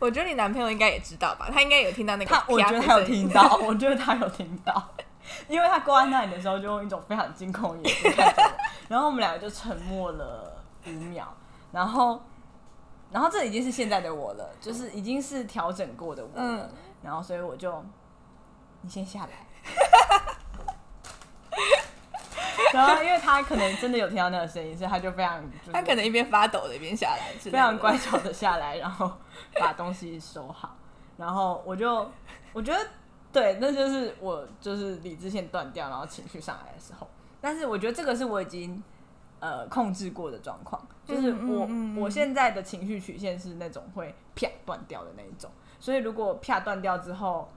[0.00, 1.48] 我觉得你男朋友应该也知道吧？
[1.52, 4.88] 他应该有听到那个他，我觉得他有听到，我觉得他有听到，
[5.46, 8.52] 因为他挂在那里的时候就用一种非常惊恐的眼神看着我，
[8.88, 11.32] 然后我们两个就沉默了五秒，
[11.70, 12.20] 然后，
[13.10, 16.68] 然后这已经是现在的我了，就是已经是调整过的我了，嗯
[17.02, 17.84] 然后所以我就，
[18.80, 19.46] 你先下来。
[22.74, 29.10] 然后，因为他可能真的有听到那个声音，所以他就非常，就是他可能一边发抖的一边下来非常乖巧的下来，然后
[29.58, 30.76] 把东西收好，
[31.16, 32.10] 然后我就
[32.52, 32.86] 我觉得
[33.32, 37.06] 对，那就是我就是理智线断掉，然后情绪上来的时候。
[37.40, 38.82] 但是我觉得这个是我已经
[39.40, 47.50] 呃控制过的状况，就是我、嗯嗯我现在的情绪曲线是那种会啪断掉的那一种，所以如果啪断掉之后。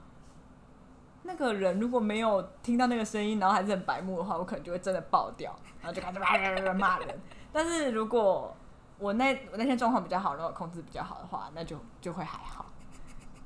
[1.24, 7.22] 那个人如果没有听到那个声音，然后还是很白目的话，我可能就会真的爆掉，然后就开始骂人。
[7.52, 8.56] 但是如果
[9.00, 12.66] 我那我那天状况比较好，然后控制比较好的话，那就就会还好。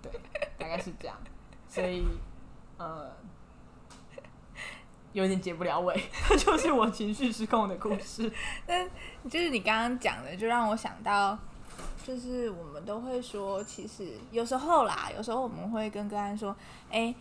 [0.01, 0.11] 对，
[0.57, 1.15] 大概是这样。
[1.67, 2.05] 所以
[2.77, 3.11] 呃，
[5.13, 5.99] 有点结不了尾，
[6.37, 8.31] 就是我情绪失控的故事。
[8.65, 8.87] 但
[9.29, 11.37] 就是你刚刚讲的，就让我想到，
[12.05, 16.55] 就是我们都会说，其实有时候啦，有时候我们会跟个案说，
[16.91, 17.13] 哎、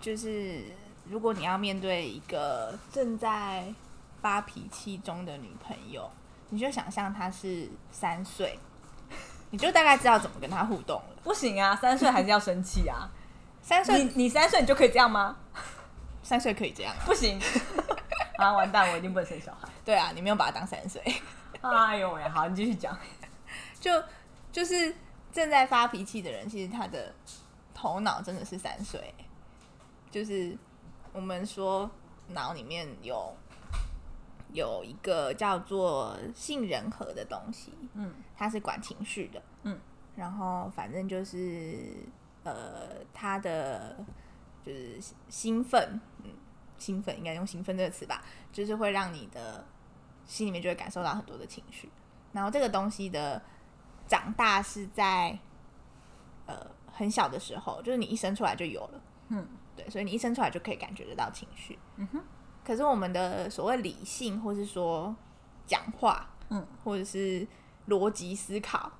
[0.00, 0.64] 就是
[1.08, 3.64] 如果你要面对一个正在
[4.20, 6.10] 发脾气中的女朋友，
[6.50, 8.58] 你就想象她是三岁，
[9.50, 11.22] 你就大概知道怎么跟她互动了。
[11.22, 13.08] 不行啊，三岁还是要生气啊！
[13.60, 15.36] 三岁，你你三岁你就可以这样吗？
[16.22, 17.02] 三岁可以这样啊？
[17.04, 17.40] 不行
[18.38, 18.52] 啊！
[18.52, 19.68] 完蛋，我一定不能生小孩。
[19.84, 21.02] 对啊，你没有把她当三岁。
[21.60, 22.96] 哎呦喂，好，你继续讲。
[23.80, 24.02] 就
[24.52, 24.94] 就是
[25.32, 27.12] 正在发脾气的人，其实他的
[27.74, 29.14] 头脑真的是三岁，
[30.10, 30.56] 就是
[31.12, 31.90] 我们说
[32.28, 33.34] 脑里面有
[34.52, 38.14] 有一个叫做杏仁核的东西，嗯。
[38.40, 39.76] 它是管情绪的，嗯，
[40.14, 41.92] 然后反正就是
[42.44, 43.96] 呃，它的
[44.64, 44.96] 就是
[45.28, 46.30] 兴奋，嗯，
[46.78, 49.66] 兴奋应该用兴奋这个词吧，就是会让你的
[50.24, 51.90] 心里面就会感受到很多的情绪。
[52.32, 53.42] 然后这个东西的
[54.06, 55.36] 长大是在
[56.46, 61.78] 呃很小的时候，就是你一生出来就有了，嗯，对，所以你一生出来就可以感觉得到情绪。
[61.96, 62.22] 嗯哼，
[62.64, 65.14] 可是我们的所谓理性，或是说
[65.66, 67.46] 讲话，嗯，或者是
[67.88, 68.90] 逻辑思考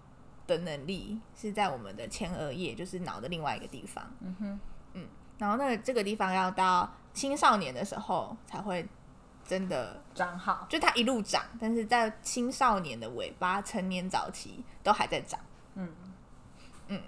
[0.47, 4.05] 的能力，是在我们的前额叶，就是脑的另外一个地方。
[4.21, 4.61] 嗯哼，
[4.95, 5.09] 嗯
[5.39, 8.87] 然后那个这个地方要到青少年的时候才会
[9.47, 10.67] 真的，长好。
[10.69, 15.41] 就它一路长，但是在青少年的尾巴、成年早期都还在长。
[15.75, 15.89] 嗯
[16.89, 17.01] 嗯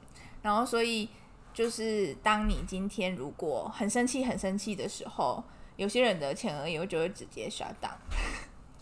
[0.43, 1.09] 然后所以
[1.53, 5.43] 就是当你今天如果很生气、很生气的时候，
[5.77, 7.95] 有些人的前额叶就会直接 shut down，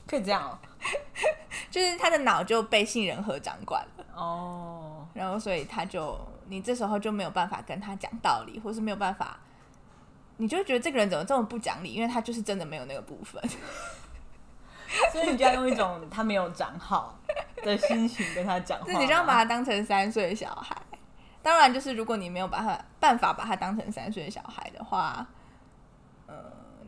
[0.06, 0.58] 可以这样哦。
[1.70, 9.38] 就是他的脑就被杏仁核掌管了，哦，然后所以他就你这时候就没有办法跟他讲道理，或是没有办法，
[10.38, 13.42] 你就觉得这个人怎么这么不讲理，因为他就是真的没有那个部分。
[15.12, 17.18] 所以你就要用一种他没有长好
[17.62, 20.74] 的心情跟他讲话 你就要把他当成三岁小孩。
[21.42, 25.26] 当然，就是如果你没有把他办法把他当成三岁的小孩的话，
[26.26, 26.34] 呃，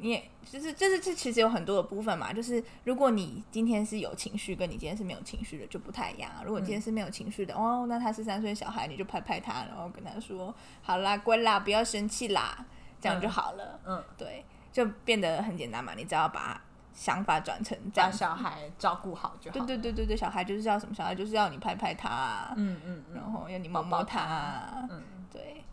[0.01, 2.33] 你也就是就是这其实有很多的部分嘛。
[2.33, 6.43] 就是如果你今天是有情绪，跟你今天是没有情绪的就不太一样啊。
[6.45, 12.65] 如果你今天是没有情绪的，哦，那他是三岁小孩，你就拍拍他，然后跟他说：“好啦，乖啦，不要生气啦，
[13.01, 13.81] 这样就好了。
[13.87, 15.95] 嗯，对，就变得很简单嘛。
[15.95, 16.61] 你只要把
[16.93, 19.59] 想法转成这样把，小孩照顾好就好。
[19.59, 20.95] 对对对对对，小孩就是要什么？
[20.95, 25.65] 小孩就是要你拍拍他啊，嗯嗯嗯然后要你摸摸他啊，嗯，对。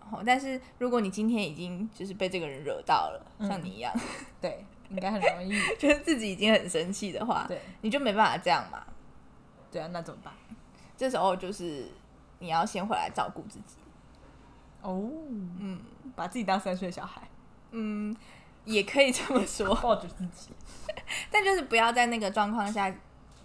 [0.00, 3.92] 然后，但是如果你今天已经就是被这个人惹到了，嗯像你一样，
[4.40, 5.52] 对，应该很容易。
[5.78, 8.84] 就是自己已经很生气的话，对你就没办法这样嘛。
[9.70, 10.32] 对啊，那怎么办？
[10.96, 11.90] 这时候就是
[12.38, 13.76] 你要先回来照顾自己，
[14.82, 15.10] 哦，
[15.58, 15.80] 嗯，
[16.14, 17.22] 把自己当三岁小孩，
[17.72, 18.14] 嗯，
[18.64, 20.50] 也可以这么说，抱着自己。
[21.30, 22.94] 但就是不要在那个状况下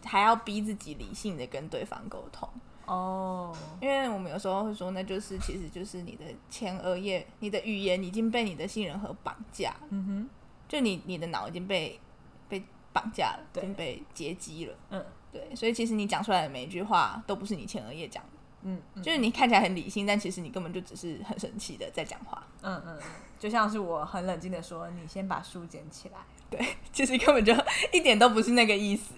[0.05, 2.47] 还要逼自己理性的跟对方沟通。
[2.85, 10.29] 哦，因为我们有时候会说，那就是其实就是你的前额叶，你的语言已经被你的杏仁核绑架了，嗯哼，
[10.67, 11.99] 就你你的脑已经被
[12.47, 13.61] 被绑架了，已对。
[13.63, 14.75] 经被截击了。
[14.89, 15.05] 嗯。
[15.31, 18.29] 对，所以其实你讲出来的每一句话都不是你前额叶讲的，
[18.63, 22.43] 嗯嗯就是你看起来很理性，但其实你根本就只是很生气的在讲话。
[22.61, 23.03] 嗯嗯，嗯
[23.39, 26.17] 就像是我很冷静的说，你先把书捡起来。
[26.49, 26.59] 对，
[26.91, 27.53] 其实根本就
[27.93, 29.13] 一点都不是那个意思，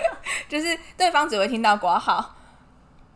[0.48, 2.36] 就是对方只会听到挂号，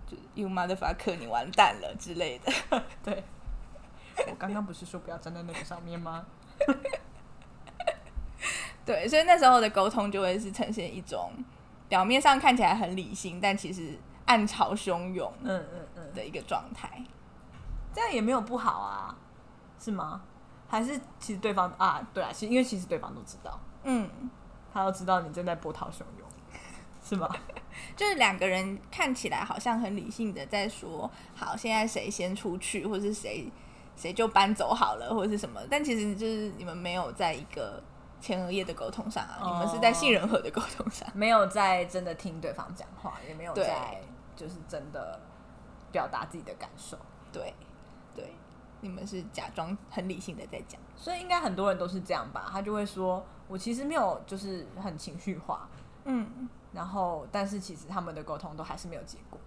[0.06, 2.52] 就 you motherfucker，你完蛋了之类的。
[3.04, 3.22] 对，
[4.28, 6.26] 我刚刚不是说不要站在那个上面吗？
[8.84, 11.32] 对，所以那时候的沟通就会是呈现一种
[11.88, 13.96] 表面上看起来很理性，但其实
[14.30, 17.02] 暗潮汹涌嗯嗯嗯，的一个状态。
[17.92, 19.16] 这样也没有不好啊，
[19.76, 20.22] 是吗？
[20.68, 24.08] 还是其实对方啊，对啊，其实因为其实对方都知道，嗯，
[24.72, 26.28] 他都知道你正在波涛汹涌，
[27.02, 27.28] 是吗？
[27.96, 33.50] 就是两个人看起来好像很理性的在说，好，现在谁先出去，或是谁
[33.96, 37.82] 谁就搬走好了，或者是什么，但其实就是你们没有在一个
[38.20, 41.08] 前额叶的沟通上啊，哦你们是在杏仁核的沟通上。
[41.14, 44.00] 没有在真的听对方讲话，也没有在
[44.41, 45.20] 就是真的
[45.93, 46.97] 表达自己的感受，
[47.30, 47.53] 对，
[48.14, 48.32] 对，
[48.80, 50.80] 你们是假装很理性的在讲。
[50.97, 52.49] 所以应该很多人都是这样吧？
[52.51, 55.68] 他就会说，我其实没有就是很情绪化，
[56.05, 59.38] 嗯，然后但是其实他们的沟通都还是没有结果。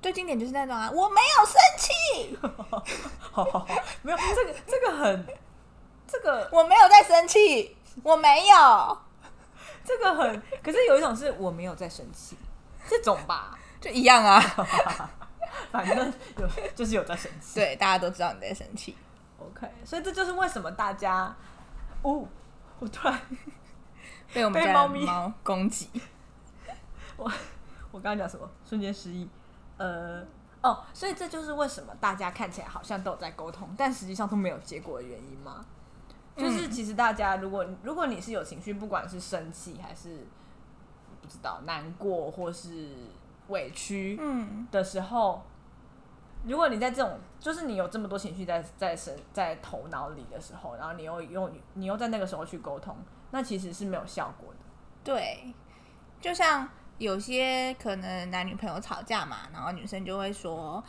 [0.00, 3.66] 最经典就是那种啊，我没有生气，好好好，
[4.00, 5.26] 没有这个这个很
[6.06, 8.98] 这个 我没有在生气，我没有，
[9.84, 12.38] 这个很，可是有一种是我没有在生气，
[12.88, 14.40] 这种吧，就一样啊。
[15.70, 17.56] 反正有就是有在生气。
[17.56, 18.96] 对，大家都知道你在生气。
[19.38, 21.36] OK，所以这就是为什么大家，
[22.00, 22.26] 哦，
[22.78, 23.20] 我突然
[24.32, 25.06] 被我们家猫咪
[25.42, 25.90] 攻击。
[27.18, 27.28] 我
[27.92, 28.48] 刚刚讲什么？
[28.64, 29.28] 瞬间失忆。
[29.76, 30.24] 呃，
[30.62, 35.64] 哦，所以这就是为什么大家看起来好像都有在沟通，但实际上都没有结果的原因吗？
[36.36, 40.26] 就是其实大家如果如果你是有情绪，不管是生气还是
[41.20, 42.88] 不知道难过或是
[43.48, 45.42] 委屈嗯，的时候，
[46.44, 52.96] 如果你在这种就是你有这么多情绪在在身在头脑里的时候，然后你又用你又在那个时候去沟通，
[53.30, 54.58] 那其实是没有效果的。
[55.02, 55.54] 对，
[56.20, 56.68] 就像
[56.98, 60.82] 有些可能男女朋友吵架嘛，然后女生就会说：“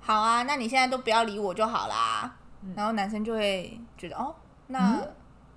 [0.00, 2.36] 好啊，那你现在都不要理我就好啦。
[2.74, 4.34] 然后男生就会觉得：“哦，
[4.66, 5.00] 那、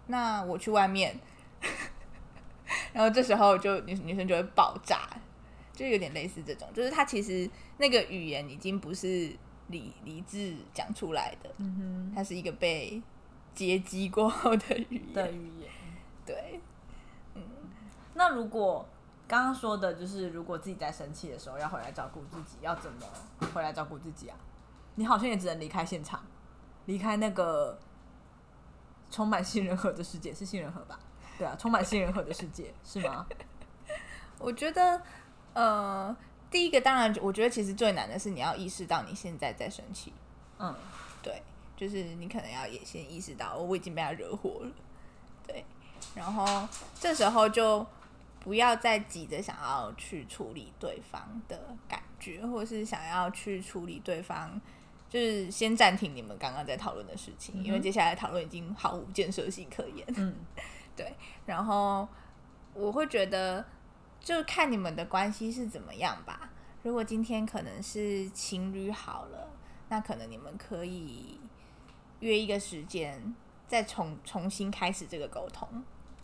[0.07, 1.19] 那我去外面。
[2.93, 5.09] ”然后这时候就女女生就会爆炸，
[5.81, 9.35] 就有点类似这种，就是他其实那个语言已经不是
[9.69, 13.01] 理理智讲出来的，嗯它是一个被
[13.55, 15.31] 接机过后的语言，的。
[15.31, 15.69] 语言。
[16.23, 16.61] 对，
[17.33, 17.41] 嗯
[18.13, 18.87] 那如果
[19.27, 22.99] 刚刚说的就是，如果自己在生气的时候要回来照顾自己，要怎么
[23.55, 24.37] 回来照顾自己啊？
[24.95, 26.23] 你好像也只能离开现场，
[26.85, 27.79] 离开那个
[29.09, 30.99] 充满杏仁核的世界，是杏仁核吧？
[31.39, 33.25] 对啊，充满杏仁核的世界是吗？
[34.37, 35.01] 我觉得，
[35.53, 36.15] 呃，
[36.49, 40.13] 第一个当然，我觉得其实最难的是你要意识到你现在在生气，
[40.59, 40.73] 嗯，
[41.21, 41.41] 对，
[41.75, 44.71] 就是你可能要也先意识到，哦我已经被他惹火了，
[45.47, 45.65] 对，
[46.15, 46.67] 然后
[46.99, 47.85] 这时候就
[48.39, 54.59] 不要再急着想要去处理对方的感觉，或者是想要去处理对方。
[55.09, 60.07] 就是先暂停你们刚刚在讨论的事情，因为接下来讨论已经毫无建设性可言。
[60.15, 60.33] 嗯，
[60.95, 61.13] 对，
[61.45, 62.07] 然后
[62.73, 63.65] 我会觉得，
[64.23, 66.49] 就看你们的关系是怎么样吧。
[66.83, 69.49] 如果今天可能是情侣好了，
[69.89, 71.39] 那可能你们可以
[72.21, 73.35] 约一个时间，
[73.67, 75.67] 再重重新开始这个沟通。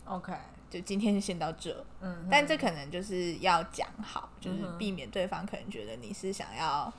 [0.04, 0.32] OK，
[0.70, 6.90] 就今天就先到这，嗯，但这可能就是要讲好，就是避免对方可能觉得你是想要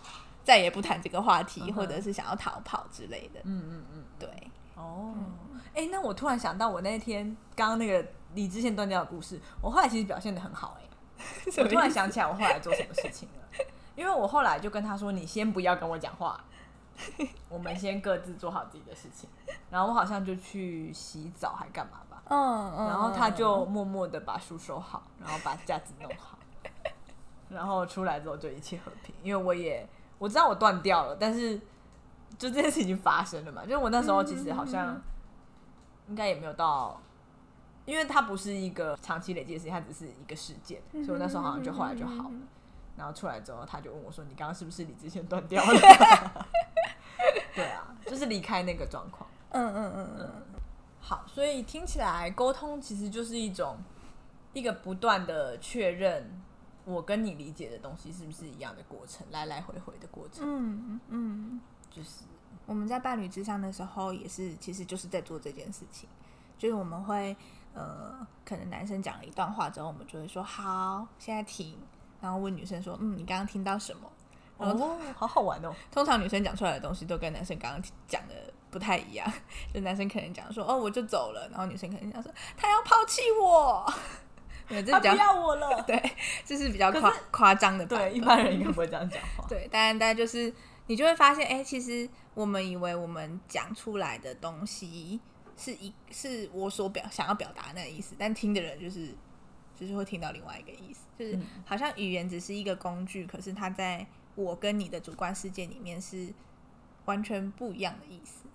[0.44, 3.40] 再也不谈这个话题，嗯或者是想要逃跑之类的。
[3.46, 4.30] 嗯嗯嗯，对，
[4.76, 5.14] 哦，
[5.74, 10.84] 哎、那我突然想到，我那天刚刚那个理智线断掉的故事，我后来其实表现的很好、哎，
[11.58, 13.66] 我突然想起来我后来做什么事情了，
[13.96, 16.44] 因为我后来就跟他说：“你先不要跟我讲话，
[17.50, 19.30] 我们先各自做好自己的事情。”
[19.70, 26.40] 然后我好像就去洗澡还干嘛吧，嗯嗯然后他就默默的把书收好，然后把架子弄好，
[27.50, 29.14] 然后出来之后就一切和平。
[29.22, 31.58] 因为我也我知道我断掉了，但是
[32.38, 35.00] 就这件事已经发生了嘛，就是我那时候其实好像
[36.08, 37.00] 应该也没有到，
[37.90, 42.36] 因为它不是一个长期累积的事情，它只是一个事件，所以我那时候好像就后来就好了。
[42.96, 45.80] 然后出来之后，他就问我说：“你刚刚是不是理智线断掉了？”
[47.56, 49.28] 对啊，就是离开那个状况。
[49.50, 50.30] 嗯嗯嗯嗯，
[51.00, 53.78] 好，所以听起来沟通其实就是一种
[54.54, 56.40] 一个不断的确认
[56.86, 62.26] 我跟你理解的东西是不是一样的过程，来来回回的过程，嗯嗯，就是
[62.66, 66.08] 我们在伴侣之上的时候，也是其实就是在做这件事情，
[66.58, 67.36] 就是我们会
[67.74, 71.78] 呃，可能男生讲了一段话之后，我们就会说好，现在停，
[72.22, 74.10] 然后问女生说，嗯，你刚刚听到什么？
[74.58, 78.34] 然后哦，好好玩哦， 通常女生讲出来的东西都跟男生刚刚讲的
[78.70, 79.32] 不太一样，
[79.74, 83.90] 就男生可能讲说哦我就走了，然后女生可能讲说他要抛弃我，
[84.68, 85.82] 对，这他不比较要我了。
[85.84, 86.12] 对，
[86.44, 89.46] 这是比较 夸夸张的版对，一般人应该不会这样讲话。
[89.48, 90.54] 对，当然，大家就是
[90.88, 95.22] 你就会发现，哎、其实我们以为我们讲出来的东西
[95.60, 99.14] 是一是我所表想要表达那个意思，但听的人就是
[99.76, 101.46] 就是会听到另外一个意思，就是嗯。
[101.66, 106.34] 好像语言只是一个工具，可是它在我跟你的主观世界里面是
[107.06, 108.48] 完全不一样的意思。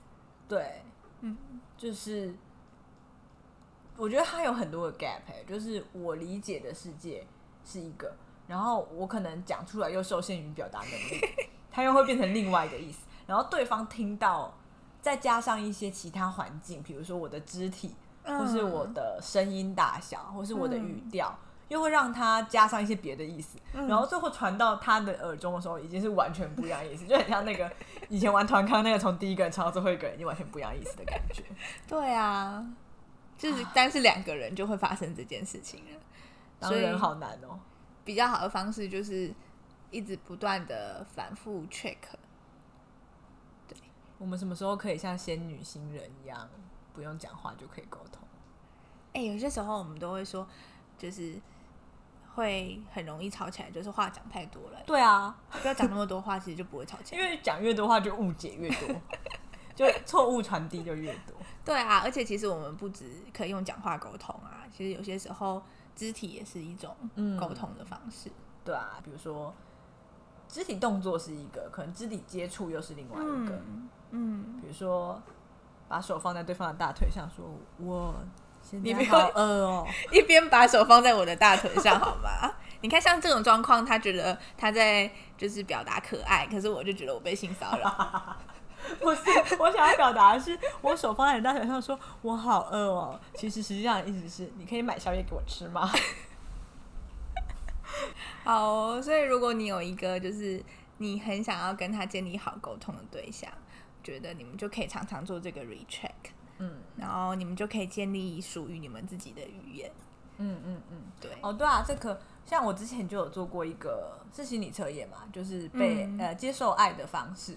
[0.48, 0.82] 对，
[1.20, 1.36] 嗯，
[1.76, 2.34] 就是
[3.96, 7.26] 我觉得它有很多的 gap，、欸、就是我理解的世界
[7.64, 11.20] 是一个，然后我可能讲出来又受限于表达能力，
[11.70, 14.56] 它又会变成另外一个意思，然后对方听到，
[15.04, 21.38] 再加上一些其他环境，比如说我的肢体，或是我的声音大小，或是我的语调。
[21.68, 27.70] 又会让他加上一些别的意思，然后最后传到他的耳中的时候，已经是完全不一样的意思，就很像那个
[28.08, 31.42] 以前玩团康那个从第一个人唱到最后一个人，已经完全不一样意思的感觉。
[31.88, 32.64] 对啊，
[33.38, 36.68] 就是单是两个人就会发生这件事情了。
[36.68, 37.58] 所以当人好难哦、
[38.04, 39.32] 比较好的方式就是
[39.90, 41.96] 一直不断的反复 check。
[44.18, 46.48] 我们什么时候可以像仙女星人一样，
[46.92, 48.26] 不用讲话就可以沟通？
[49.12, 50.46] 哎、有些时候我们都会说，
[50.98, 51.40] 就是
[52.34, 57.22] 会很容易吵起来，就是话讲太多了，对啊，不要讲那么多话，其实就不会吵起来。
[57.22, 59.00] 因为讲越多话就误解越多，
[59.74, 61.36] 就错误传递就越多。
[61.64, 65.62] 对啊，而且其实我们不止可以用讲话沟通啊，其实有些时候
[65.94, 68.30] 肢体也是一种嗯沟通的方式。
[68.64, 69.54] 对啊，比如说
[70.48, 73.54] 肢体动作是一个，可能肢体接触又是另外一个。
[73.54, 75.20] 嗯嗯，比如说
[75.88, 77.44] 把手放在对方的大腿上，说
[77.78, 78.14] “我
[78.62, 82.54] 现你好饿哦 一边把手放在我的大腿上，好吗？
[82.80, 88.36] 你看，像这种状况，他觉得他在就是表达可爱，可是我就觉得我被性骚扰。
[89.00, 89.22] ”，不是，
[89.58, 93.18] 我想要表达的是，我手放在你大腿上，说“我好饿哦”。
[93.34, 95.90] 其实实际上的意思是，你可以买宵夜给我吃吗？
[98.44, 100.62] 好哦、所以如果你有一个就是
[100.98, 103.50] 你很想要跟他建立好沟通的对象，
[104.02, 106.10] 觉得你们就可以常常做这个 recheck，
[106.58, 109.90] 嗯然后你们就可以建立属于你们自己的语言。
[110.38, 111.02] 嗯嗯嗯。
[111.20, 117.56] 对，哦，对啊，这个像我之前就有做过一个是心理测验嘛，就是被、嗯呃接受爱的方式，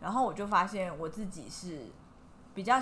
[0.00, 1.86] 然后我就发现我自己是
[2.54, 2.80] 比较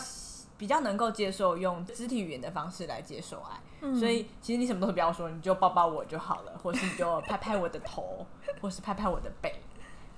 [0.58, 3.98] 比较能够接受用肢体语言的方式来接受爱，嗯。
[3.98, 8.26] 所以其实你什么都不要说，你就抱抱我就好了，或是你就拍拍我的头，
[8.60, 9.60] 或是拍拍我的背，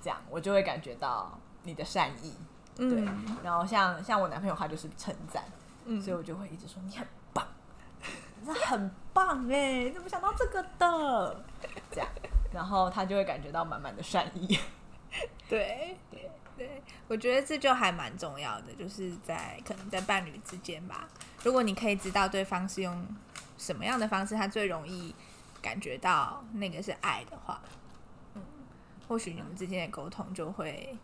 [0.01, 2.33] 这样我就会感觉到你的善意。
[2.75, 5.43] 对，嗯然后像像我男朋友他就是称赞，
[5.85, 6.01] 嗯。
[6.01, 7.45] 所以我就会一直说你很棒，
[8.39, 11.43] 你真的很棒哎，你怎么想到这个的？
[11.91, 12.09] 这样，
[12.53, 14.57] 然后他就会感觉到满满的善意。
[15.49, 15.97] 对。
[16.11, 16.31] 对。
[16.57, 21.07] 对，我觉得这就还蛮重要的，就是在可能在伴侣之间吧，
[21.43, 23.07] 如果你可以知道对方是用
[23.57, 25.13] 什么样的方式，他最容易
[25.61, 27.61] 感觉到那个是爱的话，
[28.35, 28.41] 嗯，
[29.07, 30.97] 或许你们之间的沟通就会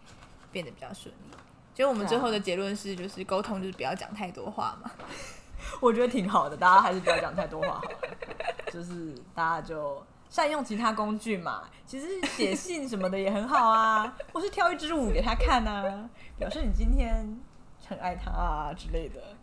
[0.52, 1.38] 变得比较顺利。
[1.74, 4.90] 就我们最后的结论是，就是沟通就是不要讲太多话嘛。
[5.82, 7.98] 我觉得挺好的，大家还是不要讲太多话好了，
[8.72, 11.64] 就是大家就善用其他工具嘛。
[11.86, 17.38] 其实写信什么的也很好啊， 或是跳一支舞给他看啊，表示你今天
[17.86, 19.35] 很爱他啊之类的。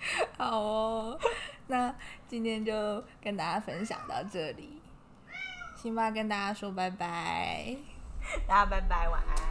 [0.38, 1.18] 好哦，
[1.66, 1.94] 那
[2.28, 4.80] 今天就跟大家分享到这里。
[5.76, 7.76] 辛巴跟大家说拜拜，
[8.46, 9.50] 大家拜拜，晚安。